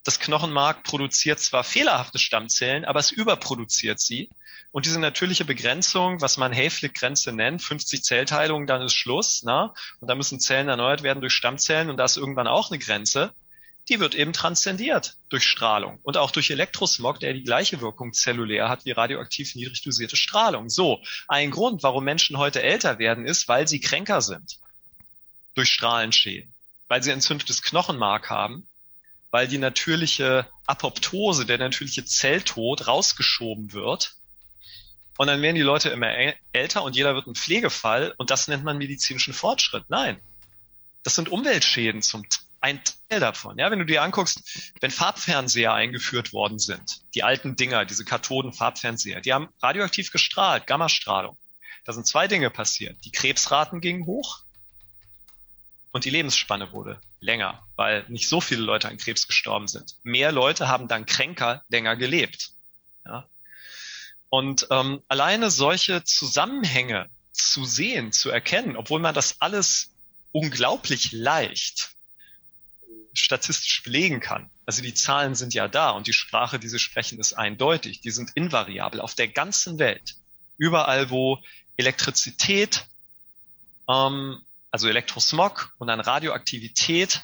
das 0.04 0.20
Knochenmark 0.20 0.84
produziert 0.84 1.40
zwar 1.40 1.64
fehlerhafte 1.64 2.18
Stammzellen, 2.18 2.84
aber 2.84 3.00
es 3.00 3.10
überproduziert 3.10 4.00
sie. 4.00 4.30
Und 4.70 4.86
diese 4.86 5.00
natürliche 5.00 5.44
Begrenzung, 5.44 6.20
was 6.20 6.36
man 6.36 6.52
Hayflick-Grenze 6.52 7.32
nennt, 7.32 7.62
50 7.62 8.02
Zellteilungen, 8.02 8.66
dann 8.66 8.82
ist 8.82 8.94
Schluss. 8.94 9.42
Ne? 9.42 9.72
Und 10.00 10.08
da 10.08 10.14
müssen 10.14 10.40
Zellen 10.40 10.68
erneuert 10.68 11.02
werden 11.02 11.20
durch 11.20 11.32
Stammzellen 11.32 11.90
und 11.90 11.96
da 11.96 12.04
ist 12.04 12.16
irgendwann 12.16 12.46
auch 12.46 12.70
eine 12.70 12.78
Grenze. 12.78 13.32
Die 13.88 14.00
wird 14.00 14.14
eben 14.14 14.34
transzendiert 14.34 15.16
durch 15.30 15.44
Strahlung 15.44 15.98
und 16.02 16.18
auch 16.18 16.30
durch 16.30 16.50
Elektrosmog, 16.50 17.20
der 17.20 17.32
die 17.32 17.42
gleiche 17.42 17.80
Wirkung 17.80 18.12
zellulär 18.12 18.68
hat 18.68 18.84
wie 18.84 18.92
radioaktiv 18.92 19.54
niedrig 19.54 19.82
dosierte 19.82 20.16
Strahlung. 20.16 20.68
So, 20.68 21.00
ein 21.26 21.50
Grund, 21.50 21.82
warum 21.82 22.04
Menschen 22.04 22.36
heute 22.36 22.62
älter 22.62 22.98
werden, 22.98 23.24
ist, 23.24 23.48
weil 23.48 23.66
sie 23.66 23.80
kränker 23.80 24.20
sind 24.20 24.58
durch 25.54 25.70
Strahlenschäden, 25.70 26.52
weil 26.88 27.02
sie 27.02 27.10
entzündetes 27.10 27.62
Knochenmark 27.62 28.28
haben 28.28 28.67
weil 29.30 29.48
die 29.48 29.58
natürliche 29.58 30.46
Apoptose, 30.66 31.46
der 31.46 31.58
natürliche 31.58 32.04
Zelltod 32.04 32.86
rausgeschoben 32.86 33.72
wird. 33.72 34.14
Und 35.16 35.26
dann 35.26 35.42
werden 35.42 35.56
die 35.56 35.62
Leute 35.62 35.90
immer 35.90 36.08
älter 36.52 36.82
und 36.82 36.96
jeder 36.96 37.14
wird 37.14 37.26
ein 37.26 37.34
Pflegefall 37.34 38.14
und 38.18 38.30
das 38.30 38.48
nennt 38.48 38.64
man 38.64 38.78
medizinischen 38.78 39.34
Fortschritt. 39.34 39.84
Nein, 39.88 40.20
das 41.02 41.14
sind 41.16 41.28
Umweltschäden 41.28 42.02
zum 42.02 42.24
ein 42.60 42.80
Teil 43.08 43.20
davon. 43.20 43.58
Ja, 43.58 43.70
wenn 43.70 43.78
du 43.78 43.86
dir 43.86 44.02
anguckst, 44.02 44.72
wenn 44.80 44.90
Farbfernseher 44.90 45.72
eingeführt 45.72 46.32
worden 46.32 46.58
sind, 46.58 47.02
die 47.14 47.22
alten 47.22 47.56
Dinger, 47.56 47.84
diese 47.84 48.04
Kathoden-Farbfernseher, 48.04 49.20
die 49.20 49.32
haben 49.32 49.48
radioaktiv 49.62 50.10
gestrahlt, 50.10 50.66
Gammastrahlung. 50.66 51.36
Da 51.84 51.92
sind 51.92 52.06
zwei 52.06 52.26
Dinge 52.26 52.50
passiert. 52.50 53.04
Die 53.04 53.12
Krebsraten 53.12 53.80
gingen 53.80 54.06
hoch 54.06 54.40
und 55.92 56.04
die 56.04 56.10
Lebensspanne 56.10 56.72
wurde 56.72 57.00
länger, 57.20 57.67
weil 57.78 58.04
nicht 58.08 58.28
so 58.28 58.40
viele 58.40 58.62
Leute 58.62 58.88
an 58.88 58.98
Krebs 58.98 59.28
gestorben 59.28 59.68
sind. 59.68 59.94
Mehr 60.02 60.32
Leute 60.32 60.66
haben 60.66 60.88
dann 60.88 61.06
kränker 61.06 61.62
länger 61.68 61.94
gelebt. 61.94 62.50
Ja? 63.06 63.28
Und 64.30 64.66
ähm, 64.70 65.00
alleine 65.06 65.52
solche 65.52 66.02
Zusammenhänge 66.02 67.08
zu 67.30 67.64
sehen, 67.64 68.10
zu 68.10 68.30
erkennen, 68.30 68.76
obwohl 68.76 68.98
man 68.98 69.14
das 69.14 69.40
alles 69.40 69.92
unglaublich 70.32 71.12
leicht 71.12 71.90
statistisch 73.12 73.84
belegen 73.84 74.18
kann. 74.18 74.50
Also 74.66 74.82
die 74.82 74.94
Zahlen 74.94 75.36
sind 75.36 75.54
ja 75.54 75.68
da 75.68 75.90
und 75.90 76.08
die 76.08 76.12
Sprache, 76.12 76.58
die 76.58 76.68
sie 76.68 76.80
sprechen, 76.80 77.20
ist 77.20 77.34
eindeutig. 77.34 78.00
Die 78.00 78.10
sind 78.10 78.32
invariabel 78.34 79.00
auf 79.00 79.14
der 79.14 79.28
ganzen 79.28 79.78
Welt. 79.78 80.16
Überall, 80.56 81.10
wo 81.10 81.38
Elektrizität 81.76 82.86
ähm, 83.88 84.42
also 84.72 84.88
Elektrosmog 84.88 85.72
und 85.78 85.86
dann 85.86 86.00
Radioaktivität 86.00 87.22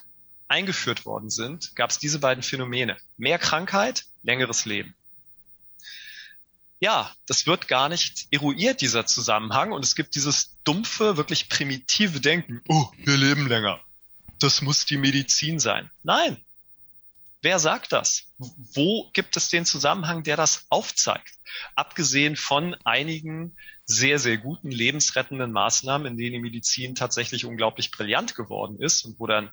eingeführt 0.54 1.04
worden 1.04 1.30
sind, 1.30 1.74
gab 1.74 1.90
es 1.90 1.98
diese 1.98 2.20
beiden 2.20 2.44
Phänomene. 2.44 2.96
Mehr 3.16 3.40
Krankheit, 3.40 4.04
längeres 4.22 4.66
Leben. 4.66 4.94
Ja, 6.78 7.12
das 7.26 7.46
wird 7.46 7.66
gar 7.66 7.88
nicht 7.88 8.28
eruiert, 8.30 8.80
dieser 8.80 9.04
Zusammenhang. 9.04 9.72
Und 9.72 9.84
es 9.84 9.96
gibt 9.96 10.14
dieses 10.14 10.56
dumpfe, 10.62 11.16
wirklich 11.16 11.48
primitive 11.48 12.20
Denken. 12.20 12.62
Oh, 12.68 12.86
wir 12.98 13.16
leben 13.16 13.48
länger. 13.48 13.80
Das 14.38 14.62
muss 14.62 14.84
die 14.84 14.96
Medizin 14.96 15.58
sein. 15.58 15.90
Nein. 16.04 16.40
Wer 17.42 17.58
sagt 17.58 17.92
das? 17.92 18.28
Wo 18.38 19.10
gibt 19.12 19.36
es 19.36 19.48
den 19.48 19.66
Zusammenhang, 19.66 20.22
der 20.22 20.36
das 20.36 20.66
aufzeigt? 20.70 21.34
Abgesehen 21.74 22.36
von 22.36 22.74
einigen 22.84 23.56
sehr, 23.86 24.18
sehr 24.18 24.38
guten 24.38 24.70
lebensrettenden 24.70 25.52
Maßnahmen, 25.52 26.06
in 26.06 26.16
denen 26.16 26.32
die 26.34 26.40
Medizin 26.40 26.94
tatsächlich 26.94 27.44
unglaublich 27.44 27.90
brillant 27.90 28.34
geworden 28.34 28.80
ist 28.80 29.04
und 29.04 29.18
wo 29.18 29.26
dann 29.26 29.50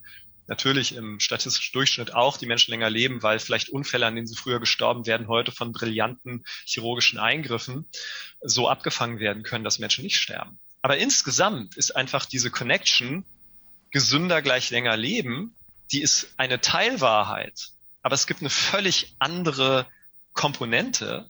natürlich 0.52 0.96
im 0.96 1.22
statistischen 1.22 1.72
Durchschnitt 1.72 2.14
auch 2.14 2.36
die 2.36 2.46
Menschen 2.46 2.72
länger 2.72 2.90
leben, 2.90 3.24
weil 3.24 3.40
vielleicht 3.40 3.70
Unfälle, 3.70 4.06
an 4.06 4.16
denen 4.16 4.28
sie 4.28 4.36
früher 4.36 4.60
gestorben 4.60 5.06
werden, 5.06 5.30
heute 5.30 5.54
von 5.54 5.72
brillanten 5.72 6.44
chirurgischen 6.66 7.20
Eingriffen 7.20 7.88
so 8.42 8.68
abgefangen 8.68 9.20
werden 9.20 9.44
können, 9.44 9.64
dass 9.64 9.80
Menschen 9.80 10.04
nicht 10.04 10.18
sterben. 10.18 10.60
Aber 10.82 10.98
insgesamt 10.98 11.78
ist 11.78 11.96
einfach 11.96 12.26
diese 12.26 12.52
Connection 12.52 13.24
gesünder 13.92 14.42
gleich 14.42 14.72
länger 14.72 14.98
leben, 14.98 15.56
die 15.94 16.02
ist 16.02 16.34
eine 16.36 16.60
Teilwahrheit. 16.60 17.70
Aber 18.02 18.16
es 18.16 18.28
gibt 18.28 18.42
eine 18.42 18.50
völlig 18.50 19.16
andere 19.20 19.88
Komponente, 20.34 21.30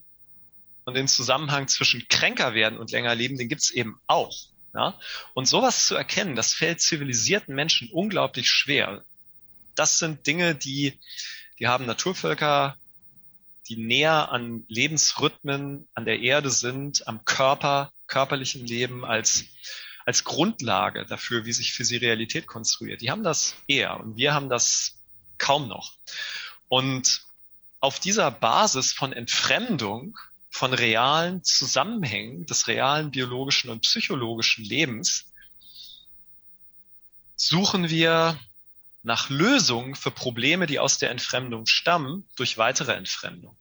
und 0.84 0.96
den 0.96 1.08
Zusammenhang 1.08 1.68
zwischen 1.68 2.08
kränker 2.08 2.56
werden 2.56 2.80
und 2.80 2.90
länger 2.90 3.14
leben, 3.14 3.38
den 3.38 3.50
gibt's 3.50 3.70
eben 3.70 4.02
auch. 4.08 4.36
Ja? 4.74 5.00
Und 5.36 5.48
sowas 5.48 5.86
zu 5.86 5.96
erkennen, 5.96 6.36
das 6.36 6.54
fällt 6.54 6.82
zivilisierten 6.82 7.54
Menschen 7.54 7.90
unglaublich 7.92 8.50
schwer. 8.50 9.04
Das 9.76 10.00
sind 10.00 10.28
Dinge, 10.28 10.56
die, 10.56 11.00
die 11.60 11.68
haben 11.68 11.86
Naturvölker, 11.86 12.78
die 13.68 13.78
näher 13.78 14.32
an 14.32 14.66
Lebensrhythmen 14.68 15.88
an 15.94 16.06
der 16.06 16.20
Erde 16.20 16.50
sind, 16.50 17.08
am 17.08 17.24
Körper, 17.26 17.92
körperlichen 18.08 18.66
Leben 18.66 19.06
als, 19.06 19.46
als 20.06 20.24
Grundlage 20.24 21.06
dafür, 21.06 21.46
wie 21.46 21.54
sich 21.54 21.74
für 21.74 21.86
sie 21.86 21.98
Realität 21.98 22.48
konstruiert. 22.48 23.02
Die 23.02 23.12
haben 23.12 23.24
das 23.24 23.56
eher 23.68 24.00
und 24.00 24.18
wir 24.18 24.34
haben 24.34 24.50
das 24.50 25.00
kaum 25.38 25.68
noch. 25.68 25.94
Und 26.68 27.22
auf 27.80 28.00
dieser 28.00 28.30
Basis 28.30 28.94
von 28.94 29.14
Entfremdung 29.14 30.18
von 30.50 30.74
realen 30.74 31.44
Zusammenhängen 31.44 32.46
des 32.46 32.68
realen 32.68 33.12
biologischen 33.12 33.70
und 33.70 33.82
psychologischen 33.82 34.66
Lebens 34.66 35.32
suchen 37.36 37.90
wir 37.90 38.38
nach 39.04 39.30
Lösungen 39.30 39.96
für 39.96 40.12
Probleme, 40.12 40.68
die 40.68 40.80
aus 40.80 40.98
der 40.98 41.10
Entfremdung 41.10 41.66
stammen, 41.66 42.26
durch 42.36 42.58
weitere 42.58 42.94
Entfremdung. 42.94 43.56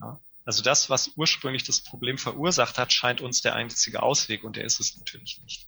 Ja? 0.00 0.18
Also 0.44 0.62
das, 0.62 0.88
was 0.88 1.12
ursprünglich 1.16 1.64
das 1.64 1.80
Problem 1.80 2.16
verursacht 2.16 2.78
hat, 2.78 2.92
scheint 2.92 3.20
uns 3.20 3.42
der 3.42 3.54
einzige 3.54 4.02
Ausweg 4.02 4.44
und 4.44 4.56
der 4.56 4.64
ist 4.64 4.80
es 4.80 4.96
natürlich 4.96 5.40
nicht. 5.44 5.66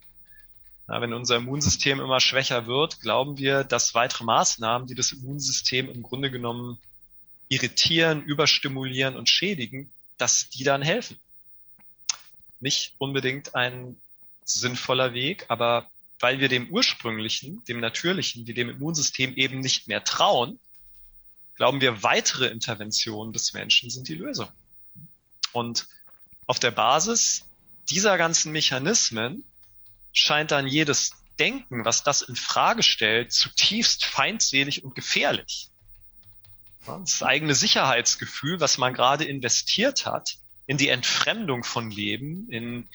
Ja, 0.88 1.00
wenn 1.00 1.12
unser 1.12 1.37
Immunsystem 1.37 2.00
immer 2.00 2.19
schwächer 2.19 2.66
wird, 2.66 3.00
glauben 3.00 3.38
wir, 3.38 3.62
dass 3.62 3.95
weitere 3.95 4.25
Maßnahmen, 4.25 4.88
die 4.88 4.95
das 4.95 5.12
Immunsystem 5.12 5.88
im 5.88 6.02
Grunde 6.02 6.30
genommen 6.30 6.78
irritieren, 7.49 8.23
überstimulieren 8.23 9.16
und 9.16 9.28
schädigen, 9.28 9.92
dass 10.19 10.49
die 10.49 10.64
dann 10.64 10.83
helfen. 10.83 11.19
Nicht 12.59 12.95
unbedingt 12.99 13.54
ein 13.54 13.97
sinnvoller 14.45 15.14
Weg, 15.14 15.45
aber 15.49 15.88
weil 16.21 16.39
wir 16.39 16.49
dem 16.49 16.69
ursprünglichen, 16.71 17.65
dem 17.65 17.81
natürlichen, 17.81 18.47
wie 18.47 18.55
dem 18.55 18.69
Immunsystem 18.69 19.35
eben 19.35 19.61
nicht 19.61 19.89
mehr 19.89 20.05
trauen, 20.05 20.61
glauben 21.57 21.81
wir, 21.81 22.03
weitere 22.03 22.49
Interventionen 22.49 23.33
des 23.33 23.53
Menschen 23.53 23.91
sind 23.91 24.09
die 24.09 24.15
Lösung. 24.15 24.49
Und 25.53 25.89
auf 26.47 26.59
der 26.59 26.71
Basis 26.71 27.47
dieser 27.89 28.19
ganzen 28.19 28.53
Mechanismen 28.53 29.45
scheint 30.12 30.50
dann 30.50 30.67
jedes 30.67 31.12
Denken, 31.39 31.85
was 31.85 32.03
das 32.03 32.23
in 32.23 32.37
Frage 32.37 32.83
stellt, 32.83 33.33
zutiefst 33.33 34.05
feindselig 34.05 34.85
und 34.85 34.95
gefährlich. 34.95 35.71
Das 36.87 37.23
eigene 37.23 37.55
Sicherheitsgefühl, 37.55 38.61
was 38.61 38.79
man 38.79 38.95
gerade 38.95 39.25
investiert 39.25 40.07
hat 40.07 40.37
in 40.67 40.77
die 40.77 40.89
Entfremdung 40.89 41.65
von 41.65 41.91
Leben, 41.91 42.49
in 42.50 42.89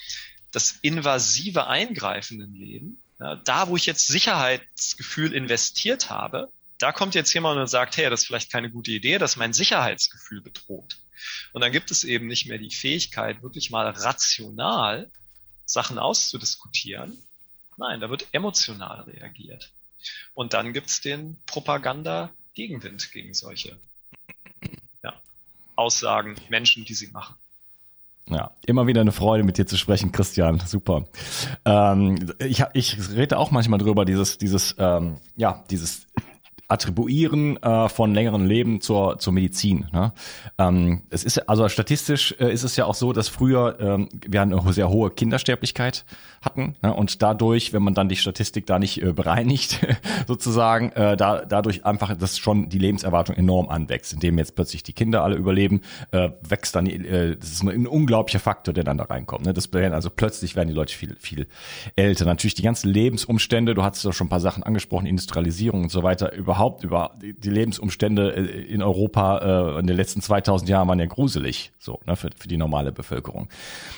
das 0.51 0.71
invasive 0.81 1.67
Eingreifen 1.67 2.41
in 2.41 2.53
Leben, 2.55 3.01
da, 3.17 3.67
wo 3.67 3.75
ich 3.75 3.85
jetzt 3.85 4.07
Sicherheitsgefühl 4.07 5.33
investiert 5.33 6.09
habe, 6.09 6.51
da 6.77 6.91
kommt 6.91 7.15
jetzt 7.15 7.33
jemand 7.33 7.59
und 7.59 7.67
sagt, 7.67 7.95
hey, 7.97 8.09
das 8.09 8.21
ist 8.21 8.27
vielleicht 8.27 8.51
keine 8.51 8.69
gute 8.69 8.91
Idee, 8.91 9.17
dass 9.17 9.37
mein 9.37 9.53
Sicherheitsgefühl 9.53 10.41
bedroht. 10.41 10.97
Und 11.53 11.61
dann 11.61 11.71
gibt 11.71 11.91
es 11.91 12.03
eben 12.03 12.27
nicht 12.27 12.47
mehr 12.47 12.57
die 12.57 12.73
Fähigkeit, 12.73 13.41
wirklich 13.41 13.71
mal 13.71 13.87
rational 13.87 15.09
Sachen 15.65 15.97
auszudiskutieren. 15.97 17.17
Nein, 17.77 18.01
da 18.01 18.09
wird 18.09 18.27
emotional 18.33 19.01
reagiert. 19.03 19.71
Und 20.33 20.53
dann 20.53 20.73
gibt 20.73 20.89
es 20.89 21.01
den 21.01 21.37
Propaganda-Gegenwind 21.45 23.11
gegen 23.11 23.33
solche 23.33 23.79
ja, 25.03 25.19
Aussagen, 25.75 26.35
Menschen, 26.49 26.85
die 26.85 26.93
sie 26.93 27.07
machen. 27.07 27.35
Ja, 28.29 28.51
immer 28.65 28.87
wieder 28.87 29.01
eine 29.01 29.11
Freude, 29.11 29.43
mit 29.43 29.57
dir 29.57 29.67
zu 29.67 29.77
sprechen, 29.77 30.11
Christian. 30.11 30.59
Super. 30.65 31.05
Ähm, 31.63 32.33
ich, 32.39 32.63
ich 32.73 32.97
rede 33.15 33.37
auch 33.37 33.51
manchmal 33.51 33.77
drüber, 33.77 34.03
dieses, 34.03 34.39
dieses, 34.39 34.75
ähm, 34.79 35.17
ja, 35.35 35.63
dieses 35.69 36.07
Attribuieren 36.67 37.61
äh, 37.61 37.89
von 37.89 38.13
längeren 38.13 38.45
Leben 38.45 38.81
zur, 38.81 39.19
zur 39.19 39.33
Medizin. 39.33 39.87
Ne? 39.91 40.13
Ähm, 40.57 41.03
es 41.09 41.23
ist 41.23 41.49
also 41.49 41.69
statistisch 41.69 42.35
äh, 42.39 42.51
ist 42.51 42.63
es 42.63 42.75
ja 42.75 42.85
auch 42.85 42.95
so, 42.95 43.13
dass 43.13 43.27
früher 43.27 43.77
ähm, 43.79 44.09
wir 44.25 44.41
eine 44.41 44.61
sehr 44.73 44.89
hohe 44.89 45.11
Kindersterblichkeit 45.11 46.05
hatten 46.41 46.75
ne? 46.81 46.93
und 46.93 47.21
dadurch, 47.21 47.73
wenn 47.73 47.83
man 47.83 47.93
dann 47.93 48.09
die 48.09 48.15
Statistik 48.15 48.65
da 48.65 48.79
nicht 48.79 49.01
äh, 49.01 49.11
bereinigt, 49.11 49.85
sozusagen, 50.27 50.91
äh, 50.93 51.15
da, 51.17 51.45
dadurch 51.45 51.85
einfach, 51.85 52.15
dass 52.15 52.37
schon 52.37 52.69
die 52.69 52.79
Lebenserwartung 52.79 53.35
enorm 53.35 53.69
anwächst, 53.69 54.13
indem 54.13 54.37
jetzt 54.37 54.55
plötzlich 54.55 54.83
die 54.83 54.93
Kinder 54.93 55.23
alle 55.23 55.35
überleben, 55.35 55.81
äh, 56.11 56.29
wächst 56.41 56.75
dann, 56.75 56.87
äh, 56.87 57.35
das 57.37 57.51
ist 57.51 57.63
ein, 57.63 57.87
unglaublicher 57.87 58.39
Faktor, 58.39 58.73
der 58.73 58.83
dann 58.83 58.97
da 58.97 59.05
reinkommt. 59.05 59.45
Ne? 59.45 59.53
Das 59.53 59.71
werden 59.73 59.93
also 59.93 60.09
plötzlich 60.09 60.55
werden 60.55 60.69
die 60.69 60.73
Leute 60.73 60.95
viel 60.95 61.15
viel 61.19 61.47
älter. 61.95 62.25
Natürlich 62.25 62.55
die 62.55 62.61
ganzen 62.61 62.89
Lebensumstände, 62.89 63.73
du 63.73 63.83
hast 63.83 64.03
ja 64.03 64.13
schon 64.13 64.27
ein 64.27 64.29
paar 64.29 64.39
Sachen 64.39 64.63
angesprochen, 64.63 65.05
Industrialisierung 65.05 65.83
und 65.83 65.89
so 65.89 66.03
weiter, 66.03 66.33
über 66.33 66.54
überhaupt 66.55 66.83
über 66.83 67.11
die 67.19 67.49
Lebensumstände 67.49 68.33
äh, 68.33 68.61
in 68.63 68.81
Europa 68.81 69.75
äh, 69.75 69.79
in 69.79 69.87
den 69.87 69.97
letzten 69.97 70.21
2000 70.21 70.69
Jahren 70.69 70.87
waren 70.87 70.99
ja 70.99 71.05
gruselig, 71.05 71.73
so 71.79 71.99
ne, 72.05 72.15
für, 72.15 72.29
für 72.35 72.47
die 72.47 72.57
normale 72.57 72.91
Bevölkerung. 72.91 73.49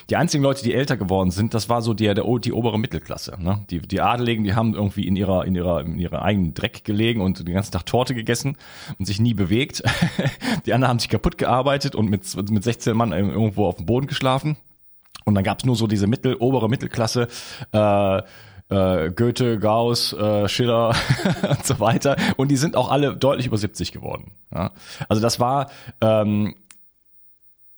Die 0.10 0.16
einzigen 0.16 0.44
Leute, 0.44 0.64
die 0.64 0.74
älter 0.74 0.98
geworden 0.98 1.30
sind, 1.30 1.54
das 1.54 1.70
war 1.70 1.82
so 1.82 1.94
die, 1.94 2.06
der, 2.06 2.24
die 2.40 2.52
obere 2.52 2.80
Mittelklasse. 2.80 3.38
Ne? 3.40 3.64
Die, 3.70 3.80
die 3.80 4.02
Adeligen, 4.02 4.44
die 4.44 4.56
haben 4.56 4.74
irgendwie 4.74 5.08
in 5.08 5.16
ihrer 5.16 5.46
in 5.46 5.56
ihrer 5.56 5.82
in 5.82 6.00
ihrer 6.00 6.24
eigenen 6.24 6.54
Dreck 6.54 6.84
gelegen 6.84 7.22
und 7.22 7.48
den 7.48 7.54
ganzen 7.54 7.72
Tag 7.72 7.86
Torte 7.86 8.16
gegessen 8.16 8.58
und 8.98 9.06
sich 9.06 9.20
nie 9.20 9.34
bewegt. 9.36 9.84
die 10.66 10.74
anderen 10.74 10.90
haben 10.90 11.00
sich 11.00 11.10
kaputt 11.10 11.38
gearbeitet 11.38 11.96
und 11.96 12.10
mit 12.10 12.24
mit 12.50 12.64
16 12.64 12.98
Mann 12.98 13.12
irgendwo 13.12 13.68
auf 13.68 13.76
dem 13.76 13.86
Boden 13.86 14.08
geschlafen. 14.08 14.58
Und 15.26 15.36
dann 15.36 15.44
gab's 15.44 15.66
nur 15.66 15.76
so 15.76 15.88
diese 15.88 16.08
mittel 16.08 16.36
obere 16.36 16.70
Mittelklasse. 16.70 17.28
Äh, 17.72 18.22
äh, 18.70 19.12
Goethe, 19.12 19.60
Gauss, 19.60 20.14
äh, 20.14 20.48
Schiller 20.48 20.96
und 21.50 21.66
so 21.66 21.80
weiter. 21.80 22.16
Und 22.38 22.50
die 22.50 22.58
sind 22.58 22.76
auch 22.76 22.90
alle 22.90 23.16
deutlich 23.16 23.48
über 23.48 23.58
70 23.58 23.92
geworden. 23.92 24.32
Ja? 24.54 24.72
Also 25.08 25.22
das 25.22 25.40
war 25.40 25.70
ähm, 26.02 26.56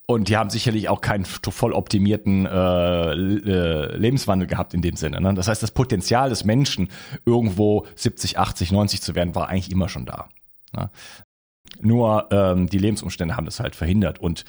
und 0.10 0.27
die 0.27 0.38
haben 0.38 0.50
sicherlich 0.50 0.89
auch 0.89 1.01
keinen 1.01 1.24
voll 1.24 1.72
optimierten 1.72 2.48
äh, 2.48 3.12
äh, 3.12 3.96
Lebenswandel 3.96 4.48
gehabt 4.48 4.74
in 4.74 4.81
dem 4.81 4.96
Sinne. 4.96 5.22
Ne? 5.22 5.36
Das 5.36 5.48
heißt, 5.48 5.62
das 5.62 5.69
Potenzial 5.69 6.29
des 6.29 6.43
Menschen, 6.46 6.89
irgendwo 7.27 7.86
70, 7.93 8.39
80, 8.39 8.72
90 8.72 9.03
zu 9.03 9.13
werden, 9.13 9.36
war 9.36 9.50
eigentlich 9.50 9.72
immer 9.72 9.88
schon 9.88 10.08
da. 10.08 10.29
Ne? 10.75 10.89
Nur 11.79 12.27
ähm, 12.31 12.65
die 12.65 12.79
Lebensumstände 12.79 13.38
haben 13.38 13.46
das 13.46 13.60
halt 13.60 13.75
verhindert. 13.75 14.18
Und 14.18 14.46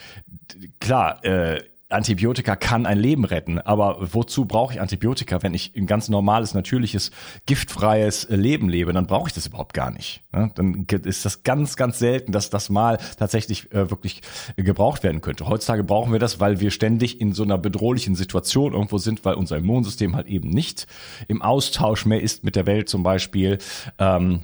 klar, 0.81 1.23
äh, 1.27 1.63
Antibiotika 1.91 2.57
kann 2.57 2.87
ein 2.87 2.99
Leben 2.99 3.25
retten, 3.25 3.59
aber 3.59 3.99
wozu 4.13 4.45
brauche 4.45 4.75
ich 4.75 4.81
Antibiotika, 4.81 5.43
wenn 5.43 5.55
ich 5.55 5.75
ein 5.77 5.87
ganz 5.87 6.09
normales, 6.09 6.55
natürliches, 6.55 7.11
giftfreies 7.47 8.29
Leben 8.31 8.69
lebe? 8.69 8.93
Dann 8.93 9.07
brauche 9.07 9.29
ich 9.29 9.35
das 9.35 9.47
überhaupt 9.47 9.75
gar 9.75 9.91
nicht. 9.91 10.23
Dann 10.33 10.87
ist 11.05 11.25
das 11.25 11.43
ganz, 11.43 11.77
ganz 11.77 11.99
selten, 11.99 12.33
dass 12.33 12.51
das 12.51 12.71
mal 12.71 12.99
tatsächlich 13.19 13.73
äh, 13.73 13.91
wirklich 13.91 14.23
gebraucht 14.57 15.03
werden 15.03 15.21
könnte. 15.21 15.49
Heutzutage 15.49 15.85
brauchen 15.85 16.13
wir 16.13 16.19
das, 16.21 16.41
weil 16.41 16.61
wir 16.61 16.71
ständig 16.71 17.21
in 17.21 17.33
so 17.33 17.43
einer 17.43 17.59
bedrohlichen 17.59 18.15
Situation 18.15 18.73
irgendwo 18.73 18.99
sind, 18.99 19.25
weil 19.25 19.35
unser 19.35 19.57
Immunsystem 19.57 20.15
halt 20.15 20.29
eben 20.29 20.51
nicht 20.51 20.87
im 21.29 21.43
Austausch 21.43 22.07
mehr 22.07 22.23
ist 22.23 22.45
mit 22.45 22.57
der 22.57 22.67
Welt 22.67 22.89
zum 22.89 23.03
Beispiel. 23.03 23.59
Ähm, 23.99 24.41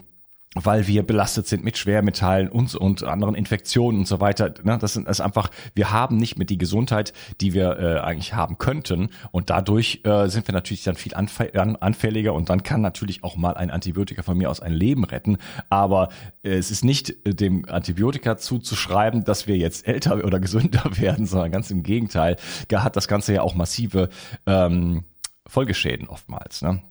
weil 0.64 0.86
wir 0.86 1.02
belastet 1.02 1.46
sind 1.46 1.64
mit 1.64 1.76
Schwermetallen 1.76 2.48
und, 2.48 2.74
und 2.74 3.02
anderen 3.04 3.34
Infektionen 3.34 4.00
und 4.00 4.08
so 4.08 4.20
weiter. 4.20 4.54
Ne? 4.62 4.78
Das 4.80 4.96
ist 4.96 5.20
einfach, 5.20 5.50
wir 5.74 5.90
haben 5.90 6.16
nicht 6.16 6.38
mehr 6.38 6.46
die 6.46 6.58
Gesundheit, 6.58 7.12
die 7.40 7.52
wir 7.52 7.78
äh, 7.78 8.00
eigentlich 8.00 8.34
haben 8.34 8.58
könnten. 8.58 9.10
Und 9.32 9.50
dadurch 9.50 10.00
äh, 10.04 10.28
sind 10.28 10.48
wir 10.48 10.54
natürlich 10.54 10.84
dann 10.84 10.96
viel 10.96 11.14
anfälliger 11.14 12.32
und 12.32 12.48
dann 12.48 12.62
kann 12.62 12.80
natürlich 12.80 13.22
auch 13.22 13.36
mal 13.36 13.54
ein 13.54 13.70
Antibiotika 13.70 14.22
von 14.22 14.38
mir 14.38 14.50
aus 14.50 14.60
ein 14.60 14.72
Leben 14.72 15.04
retten. 15.04 15.38
Aber 15.68 16.08
äh, 16.42 16.50
es 16.56 16.70
ist 16.70 16.84
nicht 16.84 17.10
äh, 17.26 17.34
dem 17.34 17.68
Antibiotika 17.68 18.38
zuzuschreiben, 18.38 19.24
dass 19.24 19.46
wir 19.46 19.56
jetzt 19.56 19.86
älter 19.86 20.24
oder 20.24 20.40
gesünder 20.40 20.84
werden, 20.98 21.26
sondern 21.26 21.50
ganz 21.50 21.70
im 21.70 21.82
Gegenteil. 21.82 22.36
Da 22.68 22.82
hat 22.82 22.96
das 22.96 23.08
Ganze 23.08 23.34
ja 23.34 23.42
auch 23.42 23.54
massive 23.54 24.08
ähm, 24.46 25.04
Folgeschäden 25.46 26.08
oftmals. 26.08 26.62
Ne? 26.62 26.82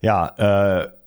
Ja, 0.00 0.82
äh, 0.82 0.97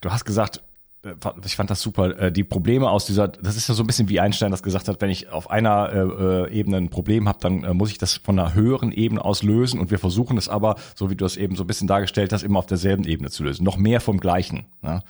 du 0.00 0.10
hast 0.10 0.24
gesagt, 0.24 0.62
äh, 1.04 1.14
ich 1.44 1.56
fand 1.56 1.70
das 1.70 1.80
super, 1.80 2.18
äh, 2.18 2.32
die 2.32 2.44
Probleme 2.44 2.90
aus 2.90 3.06
dieser, 3.06 3.28
das 3.28 3.56
ist 3.56 3.68
ja 3.68 3.74
so 3.74 3.82
ein 3.82 3.86
bisschen 3.86 4.08
wie 4.08 4.20
Einstein 4.20 4.50
das 4.50 4.62
gesagt 4.62 4.88
hat, 4.88 5.00
wenn 5.00 5.10
ich 5.10 5.30
auf 5.30 5.50
einer 5.50 5.92
äh, 5.92 5.98
äh 5.98 6.52
Ebene 6.52 6.76
ein 6.76 6.90
Problem 6.90 7.28
habe, 7.28 7.38
dann 7.40 7.76
muss 7.76 7.90
ich 7.90 7.98
das 7.98 8.14
von 8.14 8.38
einer 8.38 8.54
höheren 8.54 8.92
Ebene 8.92 9.24
aus 9.24 9.42
lösen 9.42 9.80
und 9.80 9.90
wir 9.90 9.98
versuchen 9.98 10.36
es 10.38 10.48
aber, 10.48 10.76
so 10.94 11.10
wie 11.10 11.16
du 11.16 11.24
es 11.24 11.36
eben 11.36 11.56
so 11.56 11.64
ein 11.64 11.66
bisschen 11.66 11.88
dargestellt 11.88 12.32
hast, 12.32 12.42
immer 12.42 12.58
auf 12.58 12.66
derselben 12.66 13.04
Ebene 13.04 13.30
zu 13.30 13.44
lösen. 13.44 13.64
Noch 13.64 13.76
mehr 13.76 14.00
vom 14.00 14.20
Gleichen. 14.20 14.66
Ne? 14.82 15.02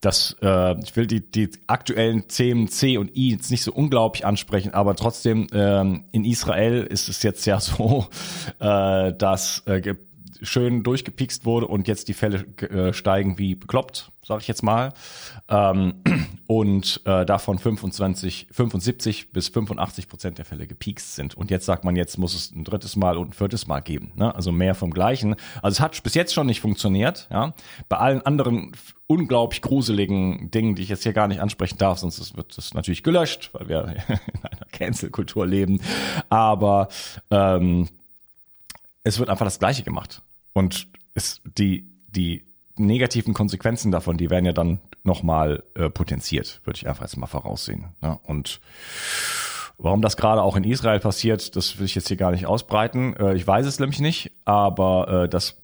Das, 0.00 0.36
äh, 0.42 0.78
ich 0.80 0.96
will 0.96 1.06
die, 1.06 1.20
die 1.20 1.50
aktuellen 1.66 2.28
Themen 2.28 2.68
C 2.68 2.98
und 2.98 3.16
I 3.16 3.30
jetzt 3.30 3.50
nicht 3.50 3.62
so 3.62 3.72
unglaublich 3.72 4.26
ansprechen, 4.26 4.74
aber 4.74 4.96
trotzdem 4.96 5.46
ähm, 5.52 6.04
in 6.12 6.24
Israel 6.24 6.82
ist 6.82 7.08
es 7.08 7.22
jetzt 7.22 7.44
ja 7.46 7.60
so, 7.60 8.06
äh, 8.58 9.12
dass 9.14 9.62
äh, 9.66 9.94
schön 10.42 10.82
durchgepikst 10.82 11.44
wurde 11.44 11.66
und 11.66 11.88
jetzt 11.88 12.08
die 12.08 12.14
Fälle 12.14 12.44
äh, 12.60 12.92
steigen 12.92 13.38
wie 13.38 13.54
bekloppt, 13.54 14.12
sage 14.24 14.42
ich 14.42 14.48
jetzt 14.48 14.62
mal. 14.62 14.92
Ähm, 15.48 15.94
und 16.46 17.00
äh, 17.04 17.24
davon 17.24 17.58
25, 17.58 18.48
75 18.50 19.32
bis 19.32 19.48
85 19.48 20.08
Prozent 20.08 20.38
der 20.38 20.44
Fälle 20.44 20.66
gepikst 20.66 21.14
sind. 21.14 21.36
Und 21.36 21.50
jetzt 21.50 21.66
sagt 21.66 21.84
man, 21.84 21.96
jetzt 21.96 22.18
muss 22.18 22.34
es 22.34 22.50
ein 22.52 22.64
drittes 22.64 22.96
Mal 22.96 23.16
und 23.16 23.30
ein 23.30 23.32
viertes 23.32 23.66
Mal 23.66 23.80
geben. 23.80 24.12
Ne? 24.16 24.34
Also 24.34 24.52
mehr 24.52 24.74
vom 24.74 24.92
Gleichen. 24.92 25.36
Also 25.62 25.76
es 25.76 25.80
hat 25.80 26.02
bis 26.02 26.14
jetzt 26.14 26.34
schon 26.34 26.46
nicht 26.46 26.60
funktioniert. 26.60 27.28
Ja? 27.30 27.54
Bei 27.88 27.98
allen 27.98 28.22
anderen 28.22 28.72
unglaublich 29.06 29.62
gruseligen 29.62 30.50
Dingen, 30.50 30.74
die 30.74 30.82
ich 30.82 30.88
jetzt 30.88 31.02
hier 31.02 31.12
gar 31.12 31.28
nicht 31.28 31.40
ansprechen 31.40 31.78
darf, 31.78 31.98
sonst 31.98 32.36
wird 32.36 32.56
das 32.56 32.74
natürlich 32.74 33.02
gelöscht, 33.02 33.50
weil 33.52 33.68
wir 33.68 33.82
in 34.08 34.44
einer 34.44 34.66
Cancel-Kultur 34.72 35.46
leben. 35.46 35.80
Aber 36.28 36.88
ähm, 37.30 37.88
es 39.04 39.18
wird 39.18 39.28
einfach 39.28 39.46
das 39.46 39.58
Gleiche 39.58 39.82
gemacht. 39.82 40.22
Und 40.52 40.88
es, 41.14 41.40
die, 41.44 41.90
die 42.08 42.44
negativen 42.76 43.34
Konsequenzen 43.34 43.90
davon, 43.90 44.16
die 44.16 44.30
werden 44.30 44.44
ja 44.44 44.52
dann 44.52 44.80
nochmal 45.02 45.62
äh, 45.74 45.90
potenziert, 45.90 46.60
würde 46.64 46.78
ich 46.78 46.88
einfach 46.88 47.02
jetzt 47.02 47.16
mal 47.16 47.26
voraussehen. 47.26 47.86
Ne? 48.00 48.18
Und 48.22 48.60
warum 49.78 50.02
das 50.02 50.16
gerade 50.16 50.42
auch 50.42 50.56
in 50.56 50.64
Israel 50.64 51.00
passiert, 51.00 51.56
das 51.56 51.78
will 51.78 51.86
ich 51.86 51.94
jetzt 51.94 52.08
hier 52.08 52.16
gar 52.16 52.30
nicht 52.30 52.46
ausbreiten. 52.46 53.16
Äh, 53.16 53.34
ich 53.34 53.46
weiß 53.46 53.66
es 53.66 53.78
nämlich 53.78 54.00
nicht, 54.00 54.32
aber 54.44 55.24
äh, 55.24 55.28
das, 55.28 55.60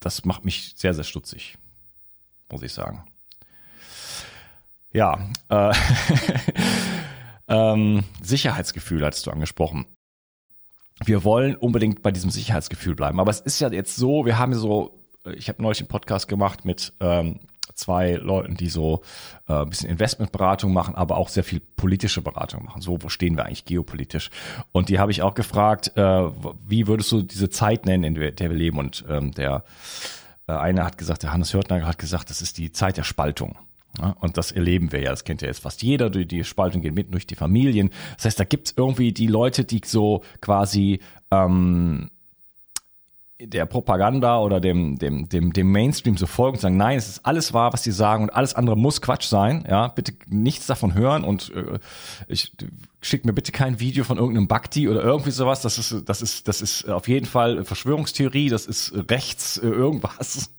das 0.00 0.24
macht 0.24 0.44
mich 0.44 0.74
sehr, 0.76 0.94
sehr 0.94 1.04
stutzig, 1.04 1.56
muss 2.50 2.62
ich 2.62 2.72
sagen. 2.72 3.04
Ja, 4.92 5.28
äh, 5.48 5.72
ähm, 7.48 8.04
Sicherheitsgefühl 8.22 9.04
hattest 9.04 9.26
du 9.26 9.32
angesprochen 9.32 9.86
wir 11.02 11.24
wollen 11.24 11.56
unbedingt 11.56 12.02
bei 12.02 12.10
diesem 12.10 12.30
Sicherheitsgefühl 12.30 12.94
bleiben. 12.94 13.20
Aber 13.20 13.30
es 13.30 13.40
ist 13.40 13.60
ja 13.60 13.70
jetzt 13.70 13.96
so, 13.96 14.26
wir 14.26 14.38
haben 14.38 14.54
so, 14.54 15.00
ich 15.34 15.48
habe 15.48 15.62
neulich 15.62 15.80
einen 15.80 15.88
Podcast 15.88 16.28
gemacht 16.28 16.64
mit 16.64 16.92
ähm, 17.00 17.40
zwei 17.74 18.12
Leuten, 18.14 18.56
die 18.56 18.68
so 18.68 19.02
äh, 19.48 19.54
ein 19.54 19.70
bisschen 19.70 19.90
Investmentberatung 19.90 20.72
machen, 20.72 20.94
aber 20.94 21.16
auch 21.16 21.28
sehr 21.28 21.44
viel 21.44 21.60
politische 21.60 22.22
Beratung 22.22 22.64
machen. 22.64 22.80
So, 22.80 22.98
wo 23.02 23.08
stehen 23.08 23.36
wir 23.36 23.46
eigentlich 23.46 23.64
geopolitisch? 23.64 24.30
Und 24.72 24.88
die 24.88 24.98
habe 24.98 25.10
ich 25.10 25.22
auch 25.22 25.34
gefragt, 25.34 25.92
äh, 25.96 26.30
wie 26.66 26.86
würdest 26.86 27.10
du 27.12 27.22
diese 27.22 27.50
Zeit 27.50 27.86
nennen, 27.86 28.04
in 28.04 28.14
der 28.14 28.50
wir 28.50 28.56
leben? 28.56 28.78
Und 28.78 29.04
ähm, 29.08 29.32
der 29.32 29.64
äh, 30.46 30.52
eine 30.52 30.84
hat 30.84 30.98
gesagt, 30.98 31.22
der 31.22 31.32
Hannes 31.32 31.52
Hörtner 31.54 31.86
hat 31.86 31.98
gesagt, 31.98 32.30
das 32.30 32.42
ist 32.42 32.58
die 32.58 32.72
Zeit 32.72 32.96
der 32.96 33.04
Spaltung. 33.04 33.56
Ja, 34.00 34.16
und 34.20 34.36
das 34.36 34.52
erleben 34.52 34.92
wir 34.92 35.00
ja, 35.00 35.10
das 35.10 35.24
kennt 35.24 35.42
ja 35.42 35.48
jetzt 35.48 35.62
fast 35.62 35.82
jeder, 35.82 36.10
die, 36.10 36.26
die 36.26 36.44
Spaltung 36.44 36.82
geht 36.82 36.94
mit 36.94 37.12
durch 37.12 37.26
die 37.26 37.36
Familien. 37.36 37.90
Das 38.16 38.24
heißt, 38.24 38.40
da 38.40 38.44
gibt's 38.44 38.74
irgendwie 38.76 39.12
die 39.12 39.28
Leute, 39.28 39.64
die 39.64 39.80
so 39.84 40.22
quasi 40.40 41.00
ähm, 41.30 42.10
der 43.40 43.66
Propaganda 43.66 44.38
oder 44.38 44.60
dem, 44.60 44.98
dem, 44.98 45.28
dem, 45.28 45.52
dem 45.52 45.72
Mainstream 45.72 46.16
so 46.16 46.26
folgen 46.26 46.56
und 46.56 46.60
sagen, 46.60 46.76
nein, 46.76 46.96
es 46.96 47.08
ist 47.08 47.26
alles 47.26 47.52
wahr, 47.52 47.72
was 47.72 47.82
die 47.82 47.90
sagen 47.90 48.24
und 48.24 48.30
alles 48.30 48.54
andere 48.54 48.76
muss 48.76 49.00
Quatsch 49.00 49.26
sein, 49.26 49.64
ja, 49.68 49.88
bitte 49.88 50.14
nichts 50.28 50.66
davon 50.66 50.94
hören 50.94 51.24
und 51.24 51.52
äh, 51.54 51.78
ich 52.28 52.52
schick 53.02 53.24
mir 53.24 53.32
bitte 53.32 53.52
kein 53.52 53.80
Video 53.80 54.04
von 54.04 54.18
irgendeinem 54.18 54.48
Bhakti 54.48 54.88
oder 54.88 55.02
irgendwie 55.02 55.32
sowas, 55.32 55.62
das 55.62 55.78
ist, 55.78 56.08
das 56.08 56.22
ist, 56.22 56.46
das 56.48 56.62
ist 56.62 56.88
auf 56.88 57.08
jeden 57.08 57.26
Fall 57.26 57.64
Verschwörungstheorie, 57.64 58.48
das 58.48 58.66
ist 58.66 58.92
rechts 59.10 59.58
äh, 59.58 59.66
irgendwas. 59.66 60.54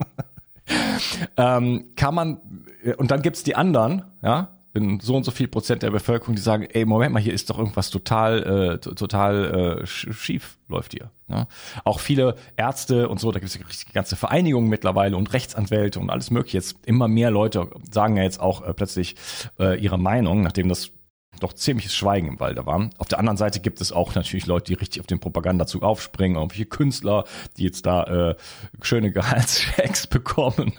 ähm, 1.38 1.86
kann 1.95 2.13
man, 2.13 2.64
und 2.98 3.12
dann 3.12 3.21
gibt's 3.21 3.43
die 3.43 3.56
anderen, 3.56 4.04
ja, 4.21 4.50
in 4.76 5.00
so 5.00 5.15
und 5.15 5.24
so 5.24 5.32
viel 5.32 5.48
Prozent 5.48 5.84
der 5.84 5.91
Bevölkerung, 5.91 6.36
die 6.36 6.41
sagen, 6.41 6.63
ey, 6.63 6.86
Moment 6.86 7.13
mal, 7.13 7.21
hier 7.21 7.34
ist 7.34 7.50
doch 7.50 7.58
irgendwas 7.58 7.89
total, 7.89 8.76
äh, 8.76 8.78
total 8.80 9.82
äh, 9.82 9.86
schief 9.86 10.58
läuft 10.67 10.91
hier. 10.91 11.12
Ne? 11.28 11.48
Auch 11.86 12.02
viele 12.02 12.36
Ärzte 12.58 13.08
und 13.08 13.19
so, 13.19 13.32
da 13.32 13.39
gibt 13.39 13.56
es 13.56 13.86
ganze 13.93 14.17
Vereinigungen 14.17 14.69
mittlerweile 14.69 15.15
und 15.15 15.32
Rechtsanwälte 15.32 16.00
und 16.00 16.10
alles 16.10 16.30
mögliche. 16.30 16.58
Jetzt 16.58 16.86
immer 16.86 17.08
mehr 17.08 17.32
Leute 17.32 17.69
sagen 17.89 18.17
ja 18.17 18.24
jetzt 18.24 18.41
auch 18.41 18.67
äh, 18.67 18.74
plötzlich 18.74 19.15
äh, 19.60 19.80
ihre 19.80 19.98
Meinung, 19.98 20.41
nachdem 20.41 20.67
das 20.67 20.91
doch 21.39 21.54
ziemliches 21.54 21.95
Schweigen 21.95 22.28
im 22.28 22.39
Walde 22.39 22.65
war. 22.65 22.89
Auf 22.98 23.08
der 23.08 23.19
anderen 23.19 23.38
Seite 23.38 23.60
gibt 23.60 23.82
es 23.82 23.91
auch 23.91 24.15
natürlich 24.15 24.45
Leute, 24.45 24.65
die 24.65 24.74
richtig 24.74 25.02
auf 25.02 25.08
den 25.08 25.19
Propagandazug 25.19 25.84
aufspringen, 25.84 26.38
irgendwelche 26.38 26.65
Künstler, 26.65 27.26
die 27.58 27.63
jetzt 27.63 27.86
da 27.86 28.04
äh, 28.04 28.36
schöne 28.82 29.12
Gehaltschecks 29.13 30.08
bekommen 30.08 30.74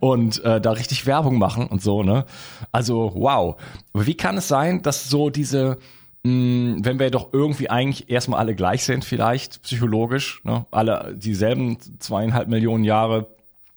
und 0.00 0.42
äh, 0.44 0.60
da 0.60 0.72
richtig 0.72 1.06
Werbung 1.06 1.38
machen 1.38 1.66
und 1.66 1.82
so, 1.82 2.02
ne? 2.02 2.24
Also, 2.72 3.12
wow. 3.14 3.56
Aber 3.92 4.06
wie 4.06 4.16
kann 4.16 4.36
es 4.36 4.48
sein, 4.48 4.82
dass 4.82 5.08
so 5.08 5.30
diese 5.30 5.78
mh, 6.24 6.28
hm, 6.28 6.84
wenn 6.84 6.98
wir 6.98 7.10
doch 7.10 7.32
irgendwie 7.32 7.70
eigentlich 7.70 8.10
erstmal 8.10 8.40
alle 8.40 8.54
gleich 8.54 8.84
sind, 8.84 9.04
vielleicht 9.04 9.62
psychologisch, 9.62 10.40
ne? 10.44 10.66
alle 10.70 11.14
dieselben 11.16 11.78
zweieinhalb 11.98 12.48
Millionen 12.48 12.84
Jahre 12.84 13.28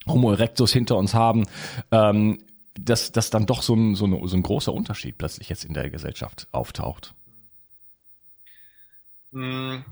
Homo 0.08 0.32
erectus 0.32 0.74
hinter 0.74 0.98
uns 0.98 1.13
haben, 1.13 1.46
ähm, 1.91 2.39
dass, 2.75 3.12
dass 3.12 3.29
dann 3.29 3.45
doch 3.45 3.62
so 3.62 3.75
ein, 3.75 3.95
so, 3.95 4.05
ein, 4.05 4.27
so 4.27 4.36
ein 4.36 4.43
großer 4.43 4.73
Unterschied 4.73 5.17
plötzlich 5.17 5.49
jetzt 5.49 5.65
in 5.65 5.73
der 5.73 5.89
Gesellschaft 5.89 6.47
auftaucht? 6.51 7.13
Hm. 9.31 9.84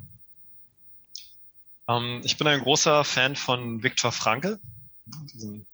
Ähm, 1.88 2.22
ich 2.24 2.38
bin 2.38 2.48
ein 2.48 2.62
großer 2.62 3.04
Fan 3.04 3.36
von 3.36 3.84
Viktor 3.84 4.12
Frankl, 4.12 4.60
diesem 5.34 5.66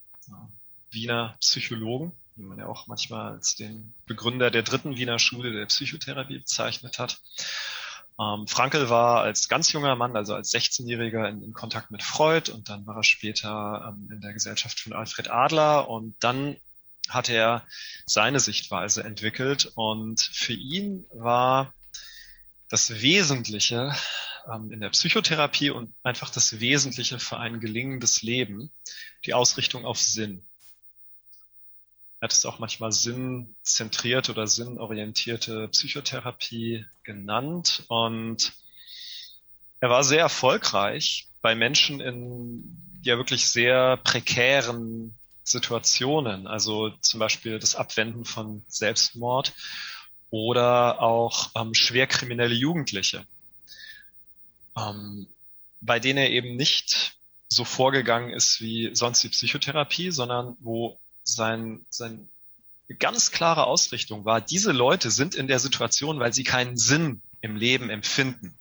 Wiener 0.92 1.36
Psychologen, 1.42 2.14
den 2.38 2.46
man 2.48 2.58
ja 2.58 2.68
auch 2.68 2.88
manchmal 2.88 3.34
als 3.34 3.56
den 3.56 3.94
Begründer 4.06 4.50
der 4.50 4.64
dritten 4.64 4.98
Wiener 4.98 5.20
Schule 5.20 5.52
der 5.52 5.66
Psychotherapie 5.66 6.40
bezeichnet 6.40 7.00
hat. 7.00 7.22
Ähm, 8.18 8.48
Frankl 8.48 8.90
war 8.90 9.22
als 9.22 9.50
ganz 9.50 9.74
junger 9.74 9.96
Mann, 9.98 10.16
also 10.16 10.36
als 10.36 10.54
16-Jähriger, 10.54 11.28
in, 11.28 11.44
in, 11.44 11.54
Kontakt 11.54 11.92
mit 11.92 12.02
Freud 12.02 12.50
und 12.50 12.70
dann 12.70 12.88
war 12.88 12.96
er 12.96 13.04
später 13.04 13.94
ähm, 13.94 14.10
in 14.10 14.22
der 14.22 14.32
Gesellschaft 14.32 14.80
von 14.80 14.94
Alfred 14.94 15.30
Adler 15.30 15.90
und 15.90 16.16
dann 16.22 16.56
hat 17.10 17.30
er 17.30 17.66
seine 18.06 18.40
Sichtweise 18.40 19.04
entwickelt 19.04 19.72
und 19.76 20.22
für 20.22 20.54
ihn 20.54 21.06
war 21.14 21.74
das 22.70 23.02
Wesentliche 23.02 23.96
ähm, 24.52 24.72
in 24.72 24.80
der 24.80 24.90
Psychotherapie 24.90 25.70
und 25.70 25.94
einfach 26.04 26.30
das 26.30 26.60
Wesentliche 26.60 27.20
für 27.20 27.38
ein 27.38 27.60
gelingendes 27.60 28.22
Leben 28.22 28.72
die 29.26 29.34
Ausrichtung 29.34 29.86
auf 29.86 30.00
Sinn. 30.00 30.46
Er 32.20 32.26
hat 32.28 32.34
es 32.34 32.46
auch 32.46 32.60
manchmal 32.60 32.92
sinnzentriert 32.92 34.30
oder 34.30 34.48
sinnorientierte 34.48 35.68
Psychotherapie 35.70 36.86
genannt 37.04 37.84
und 37.88 38.54
er 39.80 39.90
war 39.90 40.04
sehr 40.04 40.22
erfolgreich 40.22 41.28
bei 41.42 41.54
Menschen 41.54 42.00
in 42.00 43.00
ja 43.04 43.18
wirklich 43.18 43.48
sehr 43.48 43.98
prekären 43.98 45.16
Situationen, 45.46 46.48
also 46.48 46.90
zum 47.02 47.20
Beispiel 47.20 47.60
das 47.60 47.76
Abwenden 47.76 48.26
von 48.26 48.64
Selbstmord 48.68 49.54
oder 50.32 51.02
auch 51.02 51.52
ähm, 51.56 51.74
schwerkriminelle 51.74 52.56
Jugendliche, 52.56 53.26
ähm, 54.76 55.28
bei 55.82 56.00
denen 56.00 56.18
er 56.18 56.32
eben 56.32 56.56
nicht 56.56 57.16
so 57.48 57.64
vorgegangen 57.64 58.32
ist 58.32 58.60
wie 58.60 58.90
sonst 58.94 59.24
die 59.24 59.30
Psychotherapie, 59.30 60.12
sondern 60.12 60.58
wo 60.60 61.00
sein, 61.24 61.86
sein 61.90 62.28
ganz 63.00 63.32
klare 63.32 63.66
Ausrichtung 63.68 64.26
war, 64.26 64.42
diese 64.42 64.72
Leute 64.72 65.12
sind 65.12 65.36
in 65.36 65.48
der 65.48 65.60
Situation, 65.60 66.20
weil 66.20 66.34
sie 66.34 66.44
keinen 66.44 66.76
Sinn 66.76 67.22
im 67.42 67.56
Leben 67.56 67.90
empfinden. 67.92 68.58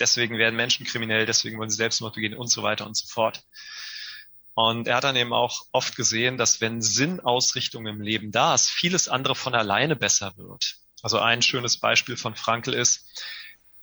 Deswegen 0.00 0.36
werden 0.36 0.56
Menschen 0.56 0.84
kriminell, 0.84 1.26
deswegen 1.26 1.58
wollen 1.58 1.70
sie 1.70 1.76
Selbstmord 1.76 2.14
begehen 2.14 2.34
und 2.34 2.48
so 2.48 2.62
weiter 2.62 2.86
und 2.86 2.96
so 2.96 3.06
fort. 3.06 3.44
Und 4.60 4.88
er 4.88 4.96
hat 4.96 5.04
dann 5.04 5.14
eben 5.14 5.32
auch 5.32 5.66
oft 5.70 5.94
gesehen, 5.94 6.36
dass 6.36 6.60
wenn 6.60 6.82
Sinnausrichtung 6.82 7.86
im 7.86 8.00
Leben 8.00 8.32
da 8.32 8.56
ist, 8.56 8.70
vieles 8.70 9.06
andere 9.06 9.36
von 9.36 9.54
alleine 9.54 9.94
besser 9.94 10.36
wird. 10.36 10.78
Also 11.00 11.20
ein 11.20 11.42
schönes 11.42 11.76
Beispiel 11.76 12.16
von 12.16 12.34
Frankl 12.34 12.74
ist, 12.74 13.22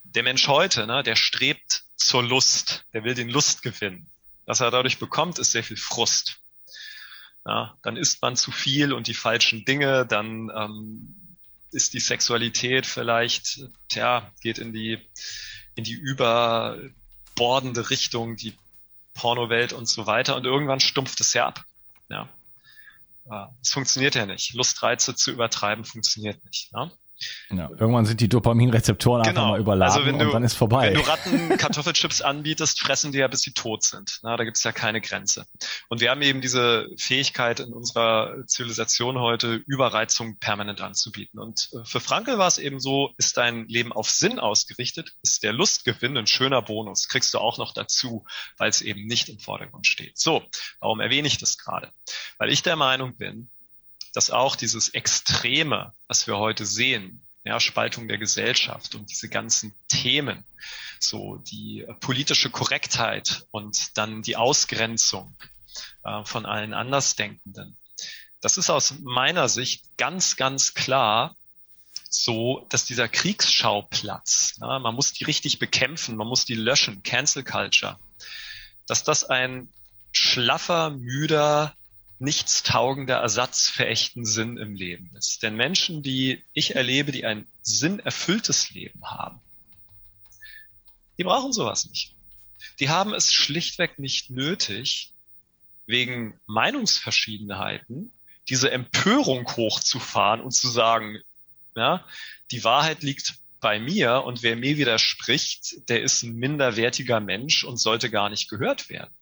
der 0.04 0.24
Mensch 0.24 0.50
heute, 0.50 0.86
ne, 0.86 1.02
der 1.02 1.16
strebt 1.16 1.86
zur 1.96 2.24
Lust, 2.24 2.84
der 2.92 3.06
will 3.06 3.14
den 3.14 3.30
Lustgewinn. 3.30 4.08
Was 4.46 4.60
er 4.60 4.70
dadurch 4.70 5.00
bekommt, 5.00 5.40
ist 5.40 5.52
sehr 5.52 5.64
viel 5.64 5.78
Frust. 5.78 6.42
Ja, 7.46 7.78
dann 7.82 7.96
isst 7.96 8.22
man 8.22 8.36
zu 8.36 8.52
viel 8.52 8.92
und 8.92 9.08
die 9.08 9.14
falschen 9.14 9.64
Dinge, 9.64 10.06
dann 10.06 10.52
ähm, 10.54 11.38
ist 11.72 11.94
die 11.94 12.02
Sexualität 12.02 12.86
vielleicht, 12.86 13.62
tja, 13.88 14.30
geht 14.42 14.58
in 14.58 14.74
die, 14.74 15.00
in 15.76 15.86
die 15.86 15.94
überbordende 15.94 16.90
Richtung, 17.90 18.36
die 18.36 18.58
Pornowelt 19.16 19.74
und 19.74 19.88
so 19.88 20.06
weiter. 20.06 20.36
Und 20.36 20.46
irgendwann 20.46 20.80
stumpft 20.80 21.20
es 21.22 21.34
ja 21.34 21.48
ab. 21.48 21.66
Ja. 22.10 22.30
Es 23.62 23.72
funktioniert 23.72 24.14
ja 24.14 24.28
nicht. 24.28 24.54
Lustreize 24.54 25.16
zu 25.16 25.32
übertreiben 25.32 25.84
funktioniert 25.84 26.46
nicht. 26.46 26.72
Ja? 26.74 26.92
Ja, 27.50 27.70
irgendwann 27.70 28.06
sind 28.06 28.20
die 28.20 28.28
Dopaminrezeptoren 28.28 29.24
genau. 29.24 29.30
einfach 29.30 29.52
mal 29.52 29.60
überladen 29.60 29.94
also 29.94 30.06
wenn 30.06 30.20
du, 30.20 30.26
und 30.26 30.34
dann 30.34 30.44
ist 30.44 30.56
vorbei. 30.56 30.88
Wenn 30.88 30.96
du 30.96 31.08
Ratten 31.08 31.50
Kartoffelchips 31.58 32.22
anbietest, 32.22 32.82
fressen 32.82 33.12
die 33.12 33.20
ja, 33.20 33.28
bis 33.28 33.42
sie 33.42 33.54
tot 33.54 33.84
sind. 33.84 34.20
Na, 34.24 34.36
da 34.36 34.44
gibt's 34.44 34.64
ja 34.64 34.72
keine 34.72 35.00
Grenze. 35.00 35.46
Und 35.88 36.02
wir 36.02 36.12
haben 36.12 36.22
eben 36.22 36.42
diese 36.42 36.88
Fähigkeit 36.98 37.60
in 37.62 37.72
unserer 37.72 38.46
Zivilisation 38.48 39.20
heute, 39.20 39.56
Überreizung 39.68 40.40
permanent 40.40 40.82
anzubieten. 40.82 41.40
Und 41.40 41.70
äh, 41.74 41.86
für 41.86 42.00
Frankel 42.00 42.38
war 42.38 42.48
es 42.48 42.58
eben 42.58 42.80
so, 42.80 43.12
ist 43.18 43.38
dein 43.38 43.68
Leben 43.68 43.94
auf 43.94 44.10
Sinn 44.10 44.40
ausgerichtet, 44.40 45.14
ist 45.24 45.44
der 45.44 45.54
Lustgewinn 45.54 46.18
ein 46.18 46.28
schöner 46.28 46.62
Bonus. 46.62 47.08
Kriegst 47.08 47.34
du 47.34 47.40
auch 47.40 47.58
noch 47.58 47.74
dazu, 47.74 48.26
weil 48.58 48.70
es 48.70 48.82
eben 48.82 49.06
nicht 49.06 49.30
im 49.30 49.40
Vordergrund 49.40 49.88
steht. 49.88 50.18
So, 50.18 50.44
warum 50.80 51.00
erwähne 51.00 51.28
ich 51.28 51.38
das 51.38 51.58
gerade? 51.58 51.92
Weil 52.38 52.52
ich 52.52 52.64
der 52.64 52.76
Meinung 52.76 53.16
bin, 53.18 53.50
dass 54.16 54.32
auch 54.32 54.56
dieses 54.56 54.90
Extreme, 54.90 55.94
was 56.08 56.26
wir 56.26 56.38
heute 56.38 56.66
sehen, 56.66 57.22
ja, 57.44 57.60
Spaltung 57.60 58.08
der 58.08 58.18
Gesellschaft 58.18 58.96
und 58.96 59.12
diese 59.12 59.28
ganzen 59.28 59.76
Themen, 59.90 60.46
so 61.00 61.36
die 61.36 61.86
politische 62.00 62.50
Korrektheit 62.50 63.46
und 63.52 63.98
dann 63.98 64.22
die 64.22 64.38
Ausgrenzung 64.38 65.36
äh, 66.04 66.24
von 66.24 66.46
allen 66.46 66.74
Andersdenkenden. 66.74 67.78
Das 68.40 68.58
ist 68.58 68.70
aus 68.70 68.96
meiner 69.04 69.50
Sicht 69.50 69.98
ganz, 69.98 70.38
ganz 70.38 70.74
klar 70.74 71.36
so, 72.10 72.66
dass 72.70 72.86
dieser 72.86 73.10
Kriegsschauplatz, 73.10 74.56
ja, 74.62 74.80
man 74.80 74.96
muss 74.96 75.12
die 75.12 75.26
richtig 75.26 75.60
bekämpfen, 75.60 76.16
man 76.16 76.28
muss 76.28 76.46
die 76.46 76.56
löschen, 76.56 77.04
Cancel 77.04 77.44
Culture, 77.44 78.00
dass 78.88 79.04
das 79.04 79.26
ein 79.26 79.68
schlaffer, 80.14 80.92
müder, 80.92 81.76
nichtstaugender 82.20 83.18
Ersatz 83.18 83.68
für 83.68 83.86
echten 83.86 84.26
Sinn 84.26 84.58
im 84.58 84.76
Leben 84.76 85.10
ist. 85.18 85.44
Denn 85.44 85.56
Menschen, 85.56 86.02
die 86.02 86.44
ich 86.54 86.76
erlebe, 86.76 87.12
die 87.12 87.26
ein 87.26 87.48
sinnerfülltes 87.62 88.72
Leben 88.72 89.04
haben, 89.04 89.40
die 91.18 91.24
brauchen 91.24 91.54
sowas 91.54 91.88
nicht. 91.90 92.14
Die 92.80 92.90
haben 92.90 93.14
es 93.14 93.34
schlichtweg 93.34 94.00
nicht 94.00 94.30
nötig, 94.30 95.12
wegen 95.86 96.40
Meinungsverschiedenheiten 96.48 98.12
diese 98.50 98.72
Empörung 98.72 99.48
hochzufahren 99.56 100.42
und 100.42 100.52
zu 100.52 100.68
sagen, 100.68 101.22
ja, 101.76 102.06
die 102.52 102.64
Wahrheit 102.64 103.04
liegt 103.04 103.36
bei 103.60 103.80
mir 103.80 104.24
und 104.24 104.44
wer 104.44 104.56
mir 104.56 104.78
widerspricht, 104.78 105.90
der 105.90 106.02
ist 106.04 106.24
ein 106.24 106.36
minderwertiger 106.36 107.20
Mensch 107.20 107.64
und 107.64 107.78
sollte 107.78 108.10
gar 108.12 108.30
nicht 108.30 108.50
gehört 108.50 108.90
werden. 108.90 109.14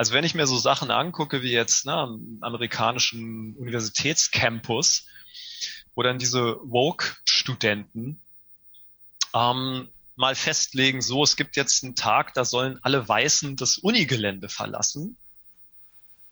Also 0.00 0.14
wenn 0.14 0.24
ich 0.24 0.34
mir 0.34 0.46
so 0.46 0.56
Sachen 0.56 0.90
angucke 0.90 1.42
wie 1.42 1.52
jetzt 1.52 1.84
ne, 1.84 1.92
am 1.92 2.38
amerikanischen 2.40 3.54
Universitätscampus, 3.56 5.04
wo 5.94 6.02
dann 6.02 6.18
diese 6.18 6.56
Woke-Studenten 6.62 8.18
ähm, 9.34 9.90
mal 10.16 10.34
festlegen, 10.34 11.02
so, 11.02 11.22
es 11.22 11.36
gibt 11.36 11.54
jetzt 11.56 11.84
einen 11.84 11.96
Tag, 11.96 12.32
da 12.32 12.46
sollen 12.46 12.78
alle 12.80 13.06
Weißen 13.06 13.56
das 13.56 13.76
Unigelände 13.76 14.48
verlassen. 14.48 15.18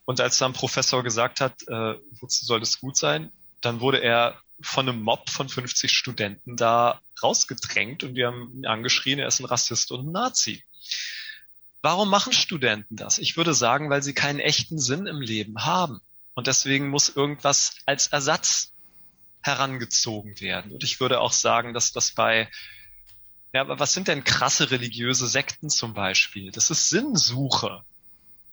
Und 0.06 0.22
als 0.22 0.38
dann 0.38 0.54
Professor 0.54 1.04
gesagt 1.04 1.42
hat, 1.42 1.60
äh, 1.68 1.96
wozu 2.20 2.46
soll 2.46 2.60
das 2.60 2.80
gut 2.80 2.96
sein, 2.96 3.30
dann 3.60 3.80
wurde 3.80 3.98
er 3.98 4.40
von 4.62 4.88
einem 4.88 5.02
Mob 5.02 5.28
von 5.28 5.50
50 5.50 5.92
Studenten 5.92 6.56
da 6.56 7.02
rausgedrängt 7.22 8.02
und 8.02 8.14
wir 8.14 8.28
haben 8.28 8.50
ihn 8.54 8.64
angeschrien, 8.64 9.18
er 9.18 9.28
ist 9.28 9.40
ein 9.40 9.44
Rassist 9.44 9.92
und 9.92 10.06
ein 10.06 10.12
Nazi. 10.12 10.64
Warum 11.88 12.10
machen 12.10 12.34
Studenten 12.34 12.96
das? 12.96 13.16
Ich 13.16 13.38
würde 13.38 13.54
sagen, 13.54 13.88
weil 13.88 14.02
sie 14.02 14.12
keinen 14.12 14.40
echten 14.40 14.78
Sinn 14.78 15.06
im 15.06 15.22
Leben 15.22 15.64
haben. 15.64 16.02
Und 16.34 16.46
deswegen 16.46 16.90
muss 16.90 17.08
irgendwas 17.08 17.76
als 17.86 18.08
Ersatz 18.08 18.74
herangezogen 19.40 20.38
werden. 20.42 20.70
Und 20.70 20.84
ich 20.84 21.00
würde 21.00 21.18
auch 21.18 21.32
sagen, 21.32 21.72
dass 21.72 21.90
das 21.92 22.10
bei, 22.10 22.50
ja, 23.54 23.62
aber 23.62 23.78
was 23.78 23.94
sind 23.94 24.06
denn 24.06 24.22
krasse 24.22 24.70
religiöse 24.70 25.26
Sekten 25.28 25.70
zum 25.70 25.94
Beispiel? 25.94 26.50
Das 26.50 26.68
ist 26.68 26.90
Sinnsuche. 26.90 27.82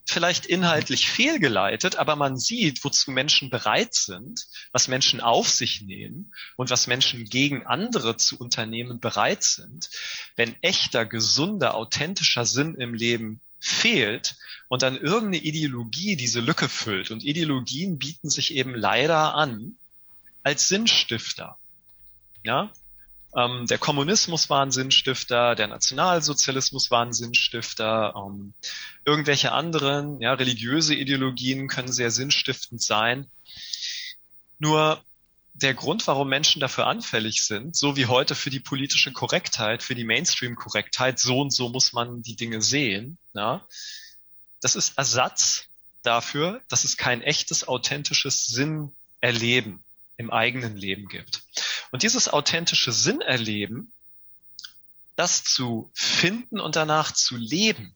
Vielleicht 0.07 0.45
inhaltlich 0.45 1.09
fehlgeleitet, 1.09 1.95
aber 1.95 2.15
man 2.15 2.37
sieht, 2.37 2.83
wozu 2.83 3.11
Menschen 3.11 3.49
bereit 3.49 3.93
sind, 3.95 4.45
was 4.71 4.87
Menschen 4.87 5.19
auf 5.19 5.49
sich 5.49 5.81
nehmen 5.81 6.31
und 6.57 6.69
was 6.69 6.87
Menschen 6.87 7.25
gegen 7.25 7.65
andere 7.65 8.15
zu 8.15 8.37
unternehmen 8.37 8.99
bereit 8.99 9.43
sind. 9.43 9.89
Wenn 10.35 10.55
echter, 10.61 11.05
gesunder, 11.05 11.73
authentischer 11.73 12.45
Sinn 12.45 12.75
im 12.75 12.93
Leben 12.93 13.41
fehlt 13.59 14.35
und 14.67 14.83
dann 14.83 14.95
irgendeine 14.95 15.43
Ideologie 15.43 16.15
diese 16.15 16.39
Lücke 16.39 16.69
füllt. 16.69 17.09
Und 17.09 17.23
Ideologien 17.23 17.97
bieten 17.97 18.29
sich 18.29 18.53
eben 18.53 18.75
leider 18.75 19.33
an, 19.33 19.75
als 20.43 20.67
Sinnstifter. 20.67 21.57
Ja, 22.43 22.71
ähm, 23.35 23.67
der 23.67 23.77
Kommunismus 23.77 24.49
war 24.49 24.65
ein 24.65 24.71
Sinnstifter, 24.71 25.55
der 25.55 25.67
Nationalsozialismus 25.67 26.89
war 26.89 27.05
ein 27.05 27.13
Sinnstifter, 27.13 28.13
ähm, 28.15 28.53
irgendwelche 29.03 29.51
anderen, 29.51 30.21
ja, 30.21 30.33
religiöse 30.33 30.95
Ideologien 30.95 31.67
können 31.67 31.91
sehr 31.91 32.11
sinnstiftend 32.11 32.81
sein. 32.81 33.27
Nur 34.57 35.03
der 35.53 35.73
Grund, 35.73 36.05
warum 36.07 36.29
Menschen 36.29 36.59
dafür 36.59 36.87
anfällig 36.87 37.43
sind, 37.43 37.75
so 37.75 37.95
wie 37.95 38.07
heute 38.07 38.35
für 38.35 38.49
die 38.49 38.59
politische 38.59 39.11
Korrektheit, 39.11 39.83
für 39.83 39.95
die 39.95 40.03
Mainstream-Korrektheit, 40.03 41.19
so 41.19 41.41
und 41.41 41.51
so 41.51 41.69
muss 41.69 41.93
man 41.93 42.21
die 42.21 42.35
Dinge 42.35 42.61
sehen, 42.61 43.17
ja, 43.33 43.65
das 44.61 44.75
ist 44.75 44.97
Ersatz 44.97 45.65
dafür, 46.03 46.61
dass 46.69 46.83
es 46.83 46.97
kein 46.97 47.21
echtes, 47.21 47.67
authentisches 47.67 48.47
Sinn 48.47 48.91
erleben 49.21 49.83
im 50.17 50.31
eigenen 50.31 50.77
Leben 50.77 51.07
gibt. 51.07 51.43
Und 51.95 52.03
dieses 52.03 52.27
authentische 52.27 52.91
Sinnerleben, 52.91 53.89
das 55.15 55.45
zu 55.45 55.89
finden 55.93 56.59
und 56.59 56.75
danach 56.75 57.13
zu 57.13 57.37
leben, 57.37 57.95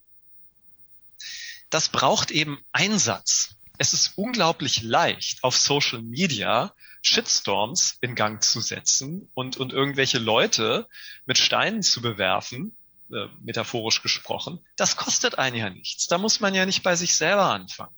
das 1.70 1.90
braucht 1.90 2.32
eben 2.32 2.64
Einsatz. 2.72 3.56
Es 3.78 3.92
ist 3.92 4.14
unglaublich 4.16 4.84
leicht, 4.84 5.44
auf 5.44 5.58
Social 5.58 6.02
Media 6.02 6.74
Shitstorms 7.02 7.98
in 8.00 8.16
Gang 8.16 8.42
zu 8.42 8.62
setzen 8.62 9.30
und, 9.34 9.58
und 9.58 9.74
irgendwelche 9.74 10.18
Leute 10.18 10.88
mit 11.26 11.38
Steinen 11.38 11.84
zu 11.84 12.02
bewerfen, 12.02 12.74
äh, 13.12 13.28
metaphorisch 13.42 14.02
gesprochen. 14.02 14.66
Das 14.78 14.96
kostet 14.96 15.38
einen 15.38 15.58
ja 15.58 15.70
nichts. 15.70 16.08
Da 16.08 16.18
muss 16.18 16.40
man 16.40 16.56
ja 16.56 16.66
nicht 16.66 16.84
bei 16.84 16.96
sich 16.96 17.18
selber 17.18 17.52
anfangen. 17.52 17.98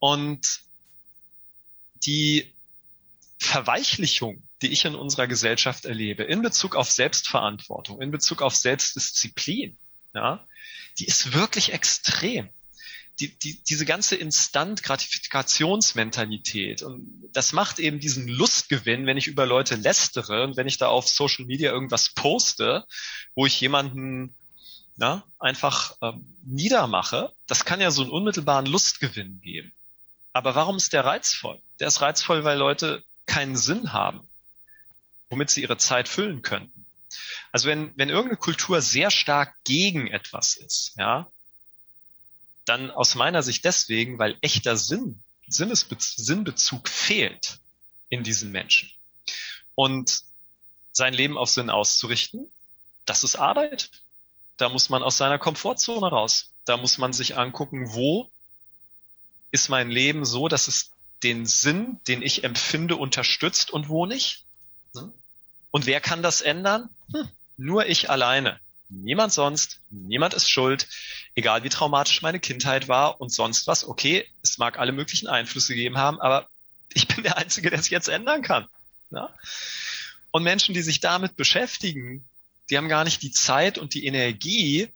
Und 0.00 0.62
die 2.04 2.52
Verweichlichung, 3.38 4.42
die 4.64 4.72
ich 4.72 4.84
in 4.86 4.94
unserer 4.94 5.26
Gesellschaft 5.26 5.84
erlebe, 5.84 6.22
in 6.24 6.40
Bezug 6.40 6.74
auf 6.74 6.90
Selbstverantwortung, 6.90 8.00
in 8.00 8.10
Bezug 8.10 8.40
auf 8.40 8.56
Selbstdisziplin, 8.56 9.76
ja, 10.14 10.48
die 10.98 11.04
ist 11.04 11.34
wirklich 11.34 11.74
extrem. 11.74 12.48
Die, 13.20 13.28
die, 13.28 13.62
diese 13.62 13.84
ganze 13.84 14.16
Instant-Gratifikationsmentalität 14.16 16.82
und 16.82 17.28
das 17.32 17.52
macht 17.52 17.78
eben 17.78 18.00
diesen 18.00 18.26
Lustgewinn, 18.26 19.06
wenn 19.06 19.18
ich 19.18 19.28
über 19.28 19.46
Leute 19.46 19.76
lästere 19.76 20.42
und 20.42 20.56
wenn 20.56 20.66
ich 20.66 20.78
da 20.78 20.88
auf 20.88 21.08
Social 21.08 21.44
Media 21.44 21.70
irgendwas 21.70 22.08
poste, 22.08 22.84
wo 23.36 23.46
ich 23.46 23.60
jemanden 23.60 24.34
na, 24.96 25.22
einfach 25.38 25.96
ähm, 26.02 26.26
niedermache, 26.44 27.32
das 27.46 27.64
kann 27.64 27.80
ja 27.80 27.92
so 27.92 28.02
einen 28.02 28.10
unmittelbaren 28.10 28.66
Lustgewinn 28.66 29.40
geben. 29.40 29.72
Aber 30.32 30.56
warum 30.56 30.76
ist 30.76 30.92
der 30.92 31.04
reizvoll? 31.04 31.60
Der 31.78 31.86
ist 31.88 32.00
reizvoll, 32.00 32.44
weil 32.44 32.58
Leute 32.58 33.04
keinen 33.26 33.56
Sinn 33.56 33.92
haben, 33.92 34.28
womit 35.34 35.50
sie 35.50 35.62
ihre 35.62 35.76
Zeit 35.76 36.08
füllen 36.08 36.42
könnten. 36.42 36.86
Also 37.50 37.68
wenn, 37.68 37.92
wenn 37.96 38.08
irgendeine 38.08 38.36
Kultur 38.36 38.80
sehr 38.80 39.10
stark 39.10 39.52
gegen 39.64 40.06
etwas 40.06 40.56
ist, 40.56 40.94
ja, 40.96 41.28
dann 42.66 42.92
aus 42.92 43.16
meiner 43.16 43.42
Sicht 43.42 43.64
deswegen, 43.64 44.16
weil 44.20 44.38
echter 44.42 44.76
Sinn, 44.76 45.20
Sinnesbe 45.48 45.96
Sinnbezug 45.98 46.88
fehlt 46.88 47.58
in 48.10 48.22
diesen 48.22 48.52
Menschen. 48.52 48.88
Und 49.74 50.22
sein 50.92 51.14
Leben 51.14 51.36
auf 51.36 51.50
Sinn 51.50 51.68
auszurichten, 51.68 52.48
das 53.04 53.24
ist 53.24 53.34
Arbeit. 53.34 53.90
Da 54.56 54.68
muss 54.68 54.88
man 54.88 55.02
aus 55.02 55.16
seiner 55.16 55.40
Komfortzone 55.40 56.06
raus. 56.06 56.52
Da 56.64 56.76
muss 56.76 56.96
man 56.96 57.12
sich 57.12 57.36
angucken, 57.36 57.92
wo 57.92 58.30
ist 59.50 59.68
mein 59.68 59.90
Leben 59.90 60.24
so, 60.24 60.46
dass 60.46 60.68
es 60.68 60.92
den 61.24 61.44
Sinn, 61.44 62.00
den 62.06 62.22
ich 62.22 62.44
empfinde, 62.44 62.96
unterstützt 62.96 63.72
und 63.72 63.88
wo 63.88 64.06
nicht. 64.06 64.43
Und 65.74 65.86
wer 65.86 66.00
kann 66.00 66.22
das 66.22 66.40
ändern? 66.40 66.88
Hm, 67.12 67.28
nur 67.56 67.86
ich 67.86 68.08
alleine. 68.08 68.60
Niemand 68.88 69.32
sonst, 69.32 69.80
niemand 69.90 70.32
ist 70.32 70.48
schuld, 70.48 70.86
egal 71.34 71.64
wie 71.64 71.68
traumatisch 71.68 72.22
meine 72.22 72.38
Kindheit 72.38 72.86
war 72.86 73.20
und 73.20 73.30
sonst 73.30 73.66
was. 73.66 73.84
Okay, 73.84 74.24
es 74.40 74.56
mag 74.56 74.78
alle 74.78 74.92
möglichen 74.92 75.26
Einflüsse 75.26 75.74
gegeben 75.74 75.98
haben, 75.98 76.20
aber 76.20 76.48
ich 76.92 77.08
bin 77.08 77.24
der 77.24 77.38
Einzige, 77.38 77.70
der 77.70 77.80
es 77.80 77.90
jetzt 77.90 78.06
ändern 78.06 78.42
kann. 78.42 78.68
Ja? 79.10 79.34
Und 80.30 80.44
Menschen, 80.44 80.74
die 80.74 80.82
sich 80.82 81.00
damit 81.00 81.34
beschäftigen, 81.34 82.24
die 82.70 82.76
haben 82.76 82.88
gar 82.88 83.02
nicht 83.02 83.22
die 83.22 83.32
Zeit 83.32 83.76
und 83.76 83.94
die 83.94 84.06
Energie, 84.06 84.92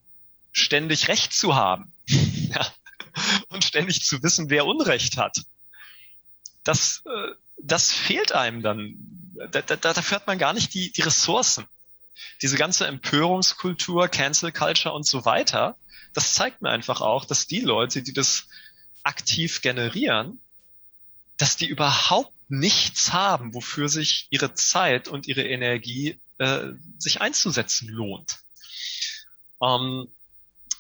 ständig 0.53 1.09
Recht 1.09 1.33
zu 1.33 1.57
haben. 1.57 1.93
ja? 2.07 2.73
Und 3.49 3.65
ständig 3.65 4.05
zu 4.05 4.23
wissen, 4.23 4.49
wer 4.49 4.65
Unrecht 4.65 5.17
hat 5.17 5.39
das, 6.69 7.03
äh, 7.07 7.35
das 7.57 7.93
fehlt 7.93 8.33
einem 8.33 8.63
dann. 8.63 9.18
Da, 9.51 9.63
da, 9.63 9.77
dafür 9.77 10.17
hat 10.17 10.27
man 10.27 10.39
gar 10.39 10.53
nicht 10.53 10.75
die, 10.75 10.91
die 10.93 11.03
Ressourcen. 11.03 11.67
Diese 12.43 12.57
ganze 12.57 12.87
Empörungskultur, 12.87 14.09
Cancel 14.09 14.53
Culture 14.53 14.95
und 14.95 15.07
so 15.07 15.25
weiter, 15.25 15.77
das 16.15 16.35
zeigt 16.35 16.63
mir 16.63 16.71
einfach 16.71 17.01
auch, 17.01 17.25
dass 17.25 17.47
die 17.47 17.61
Leute, 17.61 18.03
die 18.03 18.13
das 18.13 18.49
aktiv 19.03 19.63
generieren, 19.63 20.41
dass 21.37 21.57
die 21.57 21.69
überhaupt 21.69 22.33
nichts 22.49 23.13
haben, 23.13 23.55
wofür 23.55 23.89
sich 23.89 24.27
ihre 24.31 24.55
Zeit 24.55 25.09
und 25.09 25.29
ihre 25.29 25.43
Energie 25.43 26.19
äh, 26.39 26.69
sich 26.99 27.21
einzusetzen 27.21 27.89
lohnt. 27.89 28.39
Ähm, 29.63 30.09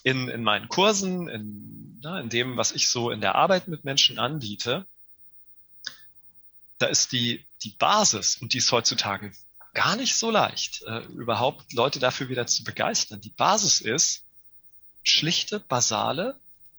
in, 0.02 0.28
in 0.28 0.42
meinen 0.42 0.68
Kursen, 0.68 1.28
in, 1.28 1.98
na, 2.02 2.20
in 2.20 2.28
dem, 2.28 2.56
was 2.56 2.72
ich 2.72 2.88
so 2.88 3.10
in 3.10 3.20
der 3.20 3.34
Arbeit 3.34 3.68
mit 3.68 3.84
Menschen 3.84 4.18
anbiete, 4.18 4.86
da 6.78 6.86
ist 6.86 7.12
die, 7.12 7.44
die 7.62 7.70
Basis, 7.70 8.36
und 8.36 8.52
die 8.52 8.58
ist 8.58 8.72
heutzutage 8.72 9.32
gar 9.74 9.96
nicht 9.96 10.16
so 10.16 10.30
leicht, 10.30 10.82
äh, 10.82 11.00
überhaupt 11.06 11.72
Leute 11.72 11.98
dafür 11.98 12.28
wieder 12.28 12.46
zu 12.46 12.64
begeistern. 12.64 13.20
Die 13.20 13.30
Basis 13.30 13.80
ist 13.80 14.24
schlichte, 15.02 15.60
basale 15.60 16.38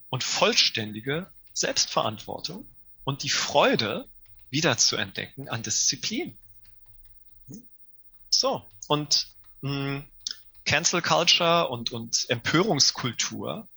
und 0.09 0.23
vollständige 0.23 1.31
Selbstverantwortung 1.53 2.67
und 3.03 3.23
die 3.23 3.29
Freude 3.29 4.07
wieder 4.49 4.77
zu 4.77 4.95
entdecken 4.95 5.49
an 5.49 5.63
Disziplin. 5.63 6.37
So, 8.29 8.65
und 8.87 9.27
mh, 9.61 9.71
hm, 9.71 10.05
Cancel 10.65 11.01
Culture 11.01 11.69
und, 11.69 11.91
und 11.91 12.29
Empörungskultur 12.29 13.67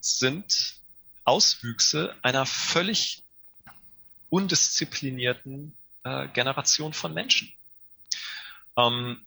sind 0.00 0.76
Auswüchse 1.24 2.14
einer 2.22 2.46
völlig 2.46 3.25
undisziplinierten 4.30 5.76
äh, 6.04 6.28
Generation 6.28 6.92
von 6.92 7.14
Menschen. 7.14 7.52
Ähm, 8.76 9.24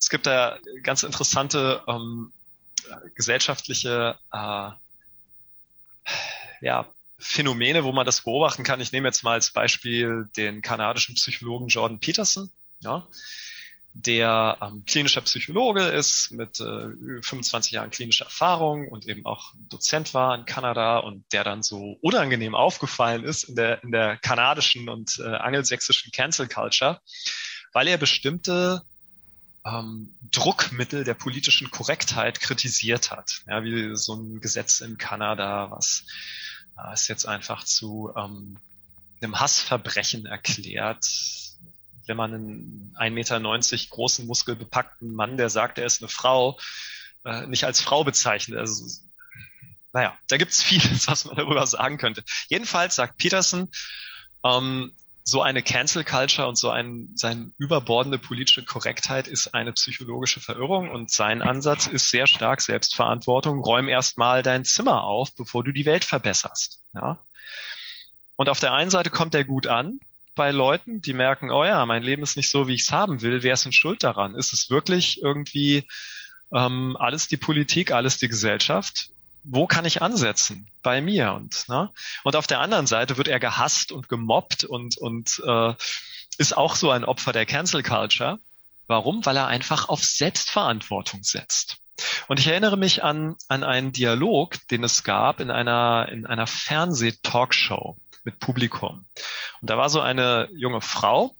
es 0.00 0.10
gibt 0.10 0.26
da 0.26 0.58
ganz 0.82 1.02
interessante 1.02 1.82
ähm, 1.86 2.32
gesellschaftliche 3.14 4.18
äh, 4.32 4.70
ja, 6.60 6.88
Phänomene, 7.18 7.84
wo 7.84 7.92
man 7.92 8.06
das 8.06 8.22
beobachten 8.22 8.62
kann. 8.62 8.80
Ich 8.80 8.92
nehme 8.92 9.08
jetzt 9.08 9.24
mal 9.24 9.32
als 9.32 9.50
Beispiel 9.50 10.28
den 10.36 10.62
kanadischen 10.62 11.16
Psychologen 11.16 11.68
Jordan 11.68 11.98
Peterson. 11.98 12.50
Ja, 12.80 13.06
der 13.94 14.58
ähm, 14.60 14.84
klinischer 14.86 15.22
Psychologe 15.22 15.82
ist 15.82 16.30
mit 16.30 16.60
äh, 16.60 16.88
25 17.22 17.72
Jahren 17.72 17.90
klinischer 17.90 18.26
Erfahrung 18.26 18.88
und 18.88 19.08
eben 19.08 19.26
auch 19.26 19.52
Dozent 19.68 20.14
war 20.14 20.36
in 20.36 20.44
Kanada 20.44 20.98
und 20.98 21.24
der 21.32 21.42
dann 21.42 21.62
so 21.62 21.96
unangenehm 22.00 22.54
aufgefallen 22.54 23.24
ist 23.24 23.44
in 23.44 23.56
der, 23.56 23.82
in 23.82 23.90
der 23.90 24.16
kanadischen 24.16 24.88
und 24.88 25.18
äh, 25.18 25.24
angelsächsischen 25.24 26.12
Cancel 26.12 26.48
Culture, 26.48 27.00
weil 27.72 27.88
er 27.88 27.98
bestimmte 27.98 28.82
ähm, 29.64 30.14
Druckmittel 30.30 31.04
der 31.04 31.14
politischen 31.14 31.70
Korrektheit 31.70 32.40
kritisiert 32.40 33.10
hat. 33.10 33.42
Ja, 33.48 33.64
wie 33.64 33.96
so 33.96 34.14
ein 34.14 34.40
Gesetz 34.40 34.80
in 34.80 34.98
Kanada, 34.98 35.70
was 35.70 36.04
äh, 36.76 36.92
es 36.92 37.08
jetzt 37.08 37.26
einfach 37.26 37.64
zu 37.64 38.12
ähm, 38.16 38.58
einem 39.20 39.40
Hassverbrechen 39.40 40.26
erklärt, 40.26 41.04
wenn 42.08 42.16
man 42.16 42.34
einen 42.34 42.94
1,90 42.98 43.10
Meter 43.10 43.90
großen, 43.90 44.26
muskelbepackten 44.26 45.14
Mann, 45.14 45.36
der 45.36 45.50
sagt, 45.50 45.78
er 45.78 45.86
ist 45.86 46.02
eine 46.02 46.08
Frau, 46.08 46.58
äh, 47.24 47.46
nicht 47.46 47.64
als 47.64 47.80
Frau 47.80 48.02
bezeichnet. 48.02 48.58
Also, 48.58 48.84
naja, 49.92 50.16
da 50.28 50.36
gibt's 50.38 50.62
vieles, 50.62 51.06
was 51.06 51.26
man 51.26 51.36
darüber 51.36 51.66
sagen 51.66 51.98
könnte. 51.98 52.24
Jedenfalls 52.48 52.96
sagt 52.96 53.18
Peterson, 53.18 53.68
ähm, 54.44 54.92
so 55.22 55.42
eine 55.42 55.62
Cancel 55.62 56.04
Culture 56.04 56.48
und 56.48 56.56
so 56.56 56.70
ein, 56.70 57.10
seine 57.14 57.52
überbordende 57.58 58.18
politische 58.18 58.64
Korrektheit 58.64 59.28
ist 59.28 59.52
eine 59.54 59.74
psychologische 59.74 60.40
Verirrung 60.40 60.90
und 60.90 61.10
sein 61.10 61.42
Ansatz 61.42 61.86
ist 61.86 62.08
sehr 62.08 62.26
stark 62.26 62.62
Selbstverantwortung. 62.62 63.62
Räum 63.62 63.88
erstmal 63.88 64.42
dein 64.42 64.64
Zimmer 64.64 65.04
auf, 65.04 65.34
bevor 65.34 65.62
du 65.64 65.72
die 65.72 65.84
Welt 65.84 66.06
verbesserst. 66.06 66.82
Ja? 66.94 67.22
Und 68.36 68.48
auf 68.48 68.58
der 68.58 68.72
einen 68.72 68.90
Seite 68.90 69.10
kommt 69.10 69.34
er 69.34 69.44
gut 69.44 69.66
an 69.66 70.00
bei 70.38 70.50
Leuten, 70.52 71.02
die 71.02 71.12
merken, 71.12 71.50
oh 71.50 71.64
ja, 71.64 71.84
mein 71.84 72.02
Leben 72.02 72.22
ist 72.22 72.36
nicht 72.36 72.50
so, 72.50 72.66
wie 72.66 72.74
ich 72.74 72.82
es 72.82 72.92
haben 72.92 73.20
will. 73.20 73.42
Wer 73.42 73.54
ist 73.54 73.66
denn 73.66 73.72
schuld 73.72 74.02
daran? 74.02 74.34
Ist 74.34 74.54
es 74.54 74.70
wirklich 74.70 75.20
irgendwie 75.20 75.84
ähm, 76.54 76.96
alles 76.98 77.28
die 77.28 77.36
Politik, 77.36 77.92
alles 77.92 78.16
die 78.16 78.28
Gesellschaft? 78.28 79.10
wo 79.50 79.66
kann 79.66 79.84
ich 79.84 80.02
ansetzen? 80.02 80.68
Bei 80.82 81.00
mir. 81.00 81.32
Und, 81.32 81.68
ne? 81.68 81.90
und 82.24 82.36
auf 82.36 82.46
der 82.46 82.60
anderen 82.60 82.86
Seite 82.86 83.16
wird 83.16 83.28
er 83.28 83.40
gehasst 83.40 83.92
und 83.92 84.08
gemobbt 84.08 84.64
und, 84.64 84.98
und 84.98 85.42
äh, 85.46 85.74
ist 86.36 86.56
auch 86.56 86.76
so 86.76 86.90
ein 86.90 87.04
Opfer 87.04 87.32
der 87.32 87.46
Cancel 87.46 87.82
Culture. 87.82 88.38
Warum? 88.86 89.24
Weil 89.24 89.36
er 89.36 89.46
einfach 89.46 89.88
auf 89.88 90.04
Selbstverantwortung 90.04 91.22
setzt. 91.22 91.78
Und 92.28 92.38
ich 92.38 92.46
erinnere 92.46 92.76
mich 92.76 93.02
an, 93.02 93.36
an 93.48 93.64
einen 93.64 93.92
Dialog, 93.92 94.56
den 94.68 94.84
es 94.84 95.02
gab 95.02 95.40
in 95.40 95.50
einer, 95.50 96.08
in 96.10 96.26
einer 96.26 96.46
Fernseh-Talkshow 96.46 97.96
mit 98.28 98.40
Publikum. 98.40 99.06
Und 99.62 99.70
da 99.70 99.78
war 99.78 99.88
so 99.88 100.02
eine 100.02 100.50
junge 100.52 100.82
Frau, 100.82 101.34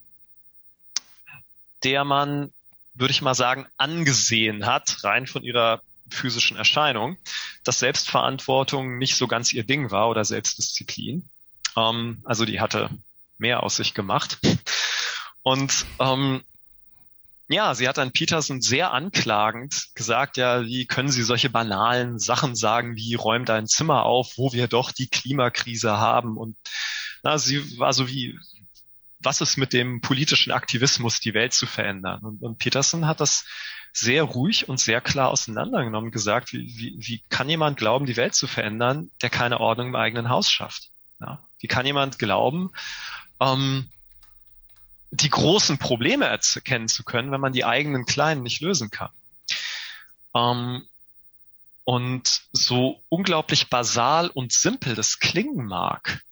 der 1.85 2.05
man, 2.05 2.51
würde 2.95 3.11
ich 3.11 3.21
mal 3.21 3.35
sagen, 3.35 3.67
angesehen 3.77 4.65
hat, 4.65 5.05
rein 5.05 5.27
von 5.27 5.43
ihrer 5.43 5.83
physischen 6.09 6.57
Erscheinung, 6.57 7.19
dass 7.63 7.81
Selbstverantwortung 7.81 8.97
nicht 8.97 9.17
so 9.17 9.29
ganz 9.29 9.53
ihr 9.53 9.65
Ding 9.65 9.91
war 9.91 10.09
oder 10.09 10.25
Selbstdisziplin. 10.25 11.29
Ähm, 11.77 12.23
also 12.25 12.47
die 12.47 12.59
hatte 12.59 12.89
mehr 13.37 13.63
aus 13.63 13.77
sich 13.77 13.93
gemacht. 13.93 14.39
Und 15.43 15.85
ähm, 16.01 16.43
ja, 17.49 17.75
sie 17.75 17.89
hat 17.89 17.97
dann 17.97 18.13
Peterson 18.13 18.61
sehr 18.61 18.93
anklagend 18.93 19.89
gesagt, 19.95 20.37
ja, 20.37 20.65
wie 20.65 20.87
können 20.87 21.09
Sie 21.09 21.23
solche 21.23 21.49
banalen 21.49 22.19
Sachen 22.19 22.55
sagen, 22.55 22.97
wie 22.97 23.15
räum 23.15 23.47
dein 23.47 23.67
Zimmer 23.67 24.05
auf, 24.05 24.35
wo 24.37 24.53
wir 24.53 24.69
doch 24.69 24.93
die 24.93 25.09
Klimakrise 25.09 25.97
haben. 25.97 26.37
Und 26.37 26.57
na, 27.23 27.39
sie 27.39 27.79
war 27.79 27.95
so 27.95 28.09
wie, 28.09 28.39
was 29.19 29.41
ist 29.41 29.57
mit 29.57 29.73
dem 29.73 30.03
politischen 30.03 30.53
Aktivismus, 30.53 31.21
die 31.21 31.33
Welt 31.33 31.55
zu 31.55 31.67
verändern? 31.67 32.23
Und, 32.23 32.43
und 32.43 32.59
Peterson 32.59 33.07
hat 33.07 33.21
das 33.21 33.47
sehr 33.95 34.25
ruhig 34.25 34.69
und 34.69 34.79
sehr 34.79 35.01
klar 35.01 35.31
auseinandergenommen 35.31 36.11
gesagt, 36.11 36.53
wie, 36.53 36.67
wie, 36.77 36.97
wie 36.99 37.25
kann 37.31 37.49
jemand 37.49 37.79
glauben, 37.79 38.05
die 38.05 38.19
Welt 38.19 38.35
zu 38.35 38.47
verändern, 38.47 39.11
der 39.23 39.31
keine 39.31 39.59
Ordnung 39.59 39.89
im 39.89 39.97
eigenen 39.97 40.29
Haus 40.29 40.51
schafft? 40.51 40.91
Ja? 41.19 41.49
Wie 41.59 41.67
kann 41.67 41.87
jemand 41.87 42.19
glauben, 42.19 42.71
ähm, 43.41 43.89
die 45.11 45.31
großen 45.31 45.79
Probleme 45.79 46.27
erkennen 46.27 46.89
zu 46.89 47.05
können, 47.05 47.31
wenn 47.33 47.41
man 47.41 47.53
die 47.53 47.65
eigenen 47.65 48.05
kleinen 48.05 48.43
nicht 48.43 48.61
lösen 48.61 48.91
kann? 48.91 49.11
Ähm, 50.35 50.87
und 51.85 52.43
so 52.53 53.03
unglaublich 53.09 53.71
basal 53.71 54.29
und 54.29 54.53
simpel 54.53 54.95
das 54.95 55.21
klingen 55.21 55.65
mag, 55.65 56.23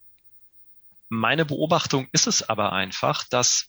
meine 1.09 1.45
Beobachtung 1.45 2.09
ist 2.13 2.27
es 2.27 2.49
aber 2.49 2.73
einfach, 2.73 3.25
dass 3.25 3.69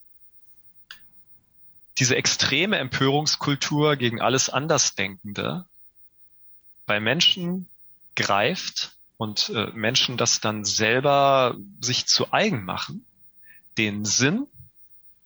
diese 2.00 2.16
extreme 2.16 2.78
Empörungskultur 2.78 3.96
gegen 3.96 4.22
alles 4.22 4.50
Andersdenkende 4.50 5.66
bei 6.86 7.00
Menschen 7.00 7.68
greift 8.16 8.98
und 9.18 9.50
äh, 9.50 9.68
Menschen 9.74 10.18
das 10.18 10.42
dann 10.42 10.66
selber 10.66 11.56
sich 11.82 12.06
zu 12.06 12.32
eigen 12.32 12.66
machen, 12.66 13.06
den 13.78 14.06
Sinn 14.06 14.48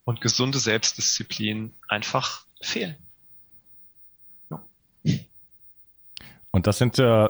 und 0.04 0.22
gesunde 0.22 0.60
Selbstdisziplin 0.60 1.74
einfach 1.88 2.46
fehlen. 2.62 2.96
Ja. 4.50 4.64
Und 6.52 6.68
das 6.68 6.78
sind 6.78 7.00
äh, 7.00 7.30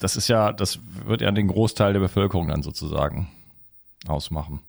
das 0.00 0.16
ist 0.16 0.28
ja, 0.28 0.52
das 0.52 0.80
wird 1.04 1.20
ja 1.20 1.30
den 1.30 1.46
Großteil 1.46 1.92
der 1.92 2.00
Bevölkerung 2.00 2.48
dann 2.48 2.62
sozusagen 2.62 3.30
ausmachen. 4.06 4.60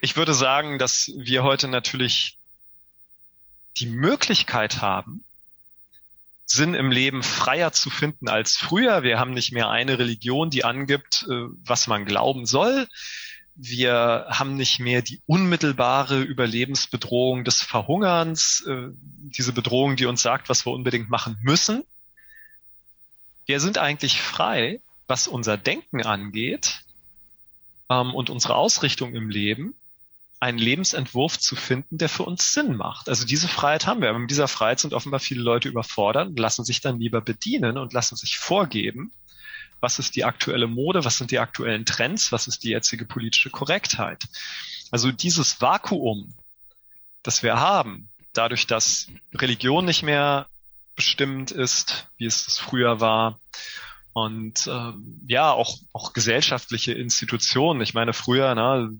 Ich 0.00 0.16
würde 0.16 0.32
sagen, 0.32 0.78
dass 0.78 1.10
wir 1.16 1.42
heute 1.42 1.68
natürlich 1.68 2.38
die 3.76 3.86
Möglichkeit 3.86 4.80
haben, 4.80 5.24
Sinn 6.46 6.74
im 6.74 6.90
Leben 6.90 7.22
freier 7.22 7.72
zu 7.72 7.90
finden 7.90 8.28
als 8.28 8.56
früher. 8.56 9.02
Wir 9.02 9.18
haben 9.18 9.32
nicht 9.32 9.52
mehr 9.52 9.70
eine 9.70 9.98
Religion, 9.98 10.50
die 10.50 10.64
angibt, 10.64 11.26
äh, 11.28 11.46
was 11.64 11.86
man 11.86 12.06
glauben 12.06 12.46
soll. 12.46 12.88
Wir 13.54 14.26
haben 14.30 14.56
nicht 14.56 14.78
mehr 14.78 15.02
die 15.02 15.20
unmittelbare 15.26 16.22
Überlebensbedrohung 16.22 17.44
des 17.44 17.60
Verhungerns, 17.60 18.64
äh, 18.66 18.88
diese 18.92 19.52
Bedrohung, 19.52 19.96
die 19.96 20.06
uns 20.06 20.22
sagt, 20.22 20.48
was 20.48 20.66
wir 20.66 20.72
unbedingt 20.72 21.10
machen 21.10 21.36
müssen. 21.42 21.84
Wir 23.46 23.60
sind 23.60 23.78
eigentlich 23.78 24.20
frei, 24.20 24.80
was 25.06 25.28
unser 25.28 25.56
Denken 25.56 26.02
angeht 26.02 26.80
ähm, 27.90 28.14
und 28.14 28.30
unsere 28.30 28.54
Ausrichtung 28.54 29.14
im 29.14 29.28
Leben 29.28 29.74
einen 30.40 30.58
Lebensentwurf 30.58 31.38
zu 31.38 31.54
finden, 31.54 31.98
der 31.98 32.08
für 32.08 32.22
uns 32.22 32.54
Sinn 32.54 32.74
macht. 32.74 33.10
Also 33.10 33.26
diese 33.26 33.46
Freiheit 33.46 33.86
haben 33.86 34.00
wir. 34.00 34.08
Aber 34.08 34.18
mit 34.18 34.30
dieser 34.30 34.48
Freiheit 34.48 34.80
sind 34.80 34.94
offenbar 34.94 35.20
viele 35.20 35.42
Leute 35.42 35.68
überfordert 35.68 36.28
und 36.28 36.38
lassen 36.38 36.64
sich 36.64 36.80
dann 36.80 36.98
lieber 36.98 37.20
bedienen 37.20 37.76
und 37.76 37.92
lassen 37.92 38.16
sich 38.16 38.38
vorgeben, 38.38 39.12
was 39.80 39.98
ist 39.98 40.16
die 40.16 40.24
aktuelle 40.24 40.66
Mode, 40.66 41.04
was 41.04 41.18
sind 41.18 41.30
die 41.30 41.38
aktuellen 41.38 41.84
Trends, 41.86 42.32
was 42.32 42.46
ist 42.46 42.64
die 42.64 42.70
jetzige 42.70 43.04
politische 43.04 43.50
Korrektheit. 43.50 44.24
Also 44.90 45.12
dieses 45.12 45.60
Vakuum, 45.60 46.34
das 47.22 47.42
wir 47.42 47.58
haben, 47.58 48.08
dadurch, 48.32 48.66
dass 48.66 49.08
Religion 49.34 49.84
nicht 49.84 50.02
mehr 50.02 50.46
bestimmend 50.96 51.50
ist, 51.50 52.08
wie 52.18 52.26
es 52.26 52.58
früher 52.58 53.00
war, 53.00 53.38
und 54.12 54.66
ähm, 54.66 55.20
ja, 55.28 55.52
auch, 55.52 55.78
auch 55.92 56.12
gesellschaftliche 56.12 56.92
Institutionen. 56.92 57.80
Ich 57.80 57.94
meine, 57.94 58.12
früher, 58.12 58.54
ne, 58.54 58.90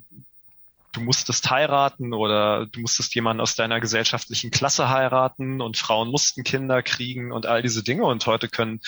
du 0.92 1.00
musstest 1.00 1.50
heiraten 1.50 2.12
oder 2.12 2.66
du 2.66 2.80
musstest 2.80 3.14
jemanden 3.14 3.40
aus 3.40 3.54
deiner 3.54 3.80
gesellschaftlichen 3.80 4.50
Klasse 4.50 4.88
heiraten 4.88 5.60
und 5.60 5.76
Frauen 5.76 6.08
mussten 6.08 6.44
Kinder 6.44 6.82
kriegen 6.82 7.32
und 7.32 7.46
all 7.46 7.62
diese 7.62 7.82
Dinge 7.82 8.04
und 8.04 8.26
heute 8.26 8.48
können 8.48 8.80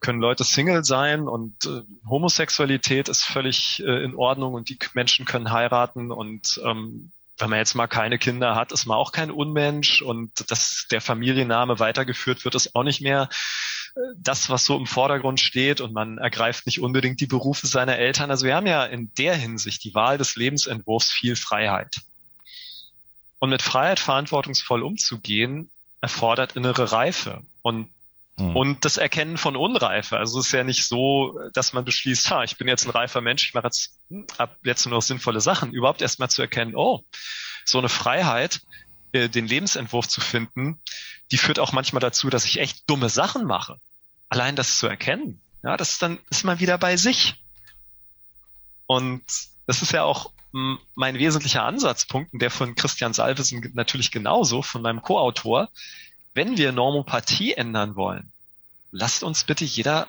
können 0.00 0.20
Leute 0.20 0.44
Single 0.44 0.84
sein 0.84 1.28
und 1.28 1.64
äh, 1.66 1.82
Homosexualität 2.08 3.08
ist 3.08 3.24
völlig 3.24 3.82
äh, 3.84 4.04
in 4.04 4.14
Ordnung 4.14 4.54
und 4.54 4.68
die 4.68 4.78
Menschen 4.94 5.24
können 5.24 5.50
heiraten 5.50 6.12
und 6.12 6.60
ähm, 6.64 7.12
wenn 7.38 7.50
man 7.50 7.58
jetzt 7.58 7.74
mal 7.74 7.86
keine 7.86 8.18
Kinder 8.18 8.54
hat, 8.54 8.72
ist 8.72 8.86
man 8.86 8.96
auch 8.96 9.12
kein 9.12 9.30
Unmensch 9.30 10.00
und 10.00 10.50
dass 10.50 10.86
der 10.90 11.02
Familienname 11.02 11.78
weitergeführt 11.78 12.44
wird, 12.44 12.54
ist 12.54 12.74
auch 12.74 12.82
nicht 12.82 13.02
mehr 13.02 13.28
das, 14.16 14.50
was 14.50 14.64
so 14.64 14.76
im 14.76 14.86
Vordergrund 14.86 15.40
steht 15.40 15.80
und 15.80 15.92
man 15.92 16.18
ergreift 16.18 16.66
nicht 16.66 16.80
unbedingt 16.80 17.20
die 17.20 17.26
Berufe 17.26 17.66
seiner 17.66 17.96
Eltern. 17.96 18.30
Also 18.30 18.46
wir 18.46 18.54
haben 18.54 18.66
ja 18.66 18.84
in 18.84 19.12
der 19.14 19.34
Hinsicht 19.34 19.84
die 19.84 19.94
Wahl 19.94 20.18
des 20.18 20.36
Lebensentwurfs 20.36 21.10
viel 21.10 21.36
Freiheit. 21.36 21.96
Und 23.38 23.50
mit 23.50 23.62
Freiheit 23.62 24.00
verantwortungsvoll 24.00 24.82
umzugehen, 24.82 25.70
erfordert 26.00 26.56
innere 26.56 26.92
Reife 26.92 27.42
und 27.62 27.88
mhm. 28.38 28.56
und 28.56 28.84
das 28.84 28.96
Erkennen 28.96 29.36
von 29.36 29.56
Unreife. 29.56 30.16
Also 30.18 30.40
es 30.40 30.46
ist 30.46 30.52
ja 30.52 30.64
nicht 30.64 30.84
so, 30.84 31.38
dass 31.52 31.72
man 31.72 31.84
beschließt, 31.84 32.30
ha, 32.30 32.44
ich 32.44 32.56
bin 32.56 32.68
jetzt 32.68 32.86
ein 32.86 32.90
reifer 32.90 33.20
Mensch, 33.20 33.46
ich 33.46 33.54
mache 33.54 33.66
jetzt 33.66 33.98
hm, 34.08 34.26
ab 34.38 34.56
jetzt 34.64 34.86
nur 34.86 34.94
noch 34.94 35.02
sinnvolle 35.02 35.40
Sachen. 35.40 35.72
Überhaupt 35.72 36.02
erst 36.02 36.18
mal 36.18 36.28
zu 36.28 36.42
erkennen, 36.42 36.74
oh, 36.76 37.04
so 37.64 37.78
eine 37.78 37.88
Freiheit, 37.88 38.60
äh, 39.12 39.28
den 39.28 39.46
Lebensentwurf 39.46 40.08
zu 40.08 40.20
finden, 40.20 40.80
die 41.30 41.38
führt 41.38 41.58
auch 41.58 41.72
manchmal 41.72 42.00
dazu, 42.00 42.30
dass 42.30 42.44
ich 42.44 42.60
echt 42.60 42.88
dumme 42.88 43.08
Sachen 43.08 43.44
mache. 43.44 43.80
Allein 44.28 44.56
das 44.56 44.78
zu 44.78 44.86
erkennen, 44.86 45.40
ja, 45.62 45.76
das 45.76 45.92
ist 45.92 46.02
dann 46.02 46.18
ist 46.30 46.44
man 46.44 46.60
wieder 46.60 46.78
bei 46.78 46.96
sich. 46.96 47.42
Und 48.86 49.24
das 49.66 49.82
ist 49.82 49.92
ja 49.92 50.04
auch 50.04 50.30
mein 50.94 51.18
wesentlicher 51.18 51.64
Ansatzpunkt, 51.64 52.32
und 52.32 52.40
der 52.40 52.50
von 52.50 52.74
Christian 52.74 53.12
Salvesen 53.12 53.72
natürlich 53.74 54.10
genauso, 54.10 54.62
von 54.62 54.80
meinem 54.82 55.02
Co-Autor. 55.02 55.68
Wenn 56.34 56.56
wir 56.56 56.72
Normopathie 56.72 57.54
ändern 57.54 57.96
wollen, 57.96 58.30
lasst 58.96 59.22
uns 59.22 59.44
bitte 59.44 59.64
jeder 59.64 60.08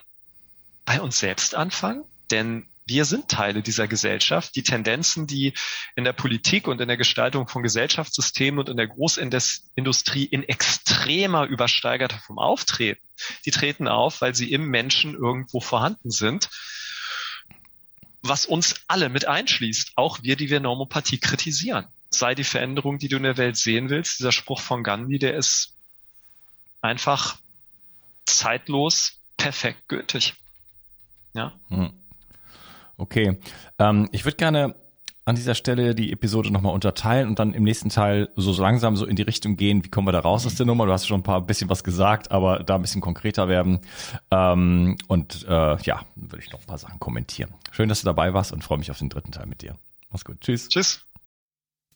bei 0.86 1.02
uns 1.02 1.20
selbst 1.20 1.56
anfangen, 1.56 2.04
denn 2.32 2.68
wir 2.86 3.04
sind 3.04 3.28
Teile 3.28 3.62
dieser 3.62 3.90
Gesellschaft. 3.90 4.56
Die 4.56 4.64
Tendenzen, 4.64 5.28
die 5.28 5.54
in 5.98 6.06
der 6.06 6.14
Politik 6.14 6.70
und 6.70 6.80
in 6.80 6.88
der 6.88 6.96
Gestaltung 6.96 7.50
von 7.50 7.62
Gesellschaftssystemen 7.62 8.62
und 8.62 8.70
in 8.70 8.78
der 8.78 8.88
Großindustrie 8.88 10.24
in 10.24 10.44
extremer 10.44 11.46
übersteigerter 11.46 12.18
Form 12.20 12.40
auftreten, 12.40 13.02
die 13.46 13.52
treten 13.52 13.90
auf, 13.90 14.22
weil 14.22 14.34
sie 14.36 14.54
im 14.54 14.70
Menschen 14.70 15.16
irgendwo 15.16 15.60
vorhanden 15.60 16.12
sind. 16.12 16.50
Was 18.22 18.46
uns 18.46 18.76
alle 18.88 19.10
mit 19.10 19.28
einschließt, 19.28 19.94
auch 19.98 20.24
wir, 20.24 20.38
die 20.38 20.50
wir 20.50 20.62
Normopathie 20.62 21.20
kritisieren. 21.20 21.88
Sei 22.10 22.36
die 22.36 22.46
Veränderung, 22.46 23.00
die 23.00 23.10
du 23.10 23.18
in 23.18 23.24
der 23.24 23.36
Welt 23.36 23.58
sehen 23.58 23.90
willst, 23.90 24.20
dieser 24.20 24.32
Spruch 24.32 24.62
von 24.62 24.84
Gandhi, 24.84 25.20
der 25.20 25.36
ist 25.36 25.74
einfach 26.82 27.38
zeitlos, 28.28 29.20
perfekt 29.38 29.88
gültig. 29.88 30.36
Ja. 31.34 31.54
Hm. 31.70 31.92
Okay. 32.98 33.38
Ähm, 33.80 34.10
ich 34.12 34.26
würde 34.26 34.38
gerne 34.38 34.76
an 35.28 35.36
dieser 35.36 35.56
Stelle 35.56 35.94
die 35.94 36.14
Episode 36.14 36.52
nochmal 36.52 36.74
unterteilen 36.74 37.28
und 37.28 37.38
dann 37.38 37.54
im 37.54 37.64
nächsten 37.64 37.90
Teil 37.90 38.30
so 38.38 38.54
langsam 38.62 38.96
so 38.96 39.06
in 39.06 39.18
die 39.18 39.24
Richtung 39.24 39.58
gehen, 39.58 39.84
wie 39.84 39.90
kommen 39.90 40.08
wir 40.08 40.14
da 40.14 40.20
raus 40.20 40.46
aus 40.46 40.56
der 40.56 40.66
Nummer? 40.66 40.86
Du 40.86 40.94
hast 40.94 41.06
schon 41.06 41.20
ein 41.20 41.24
paar 41.24 41.42
bisschen 41.42 41.70
was 41.70 41.84
gesagt, 41.84 42.32
aber 42.32 42.64
da 42.64 42.76
ein 42.76 42.82
bisschen 42.82 43.02
konkreter 43.02 43.50
werden. 43.50 43.82
Ähm, 44.32 44.96
und 45.08 45.46
äh, 45.48 45.78
ja, 45.82 46.02
würde 46.16 46.44
ich 46.44 46.52
noch 46.52 46.62
ein 46.62 46.66
paar 46.66 46.78
Sachen 46.78 47.00
kommentieren. 47.00 47.54
Schön, 47.72 47.90
dass 47.90 48.02
du 48.02 48.06
dabei 48.06 48.34
warst 48.34 48.54
und 48.54 48.64
freue 48.64 48.78
mich 48.78 48.90
auf 48.90 49.00
den 49.00 49.10
dritten 49.10 49.34
Teil 49.34 49.48
mit 49.48 49.62
dir. 49.62 49.76
Mach's 50.12 50.24
gut. 50.24 50.40
Tschüss. 50.40 50.70
Tschüss. 50.70 51.02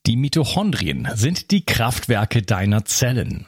Die 0.06 0.18
Mitochondrien 0.18 1.08
sind 1.14 1.52
die 1.52 1.64
Kraftwerke 1.64 2.42
deiner 2.42 2.84
Zellen. 2.84 3.48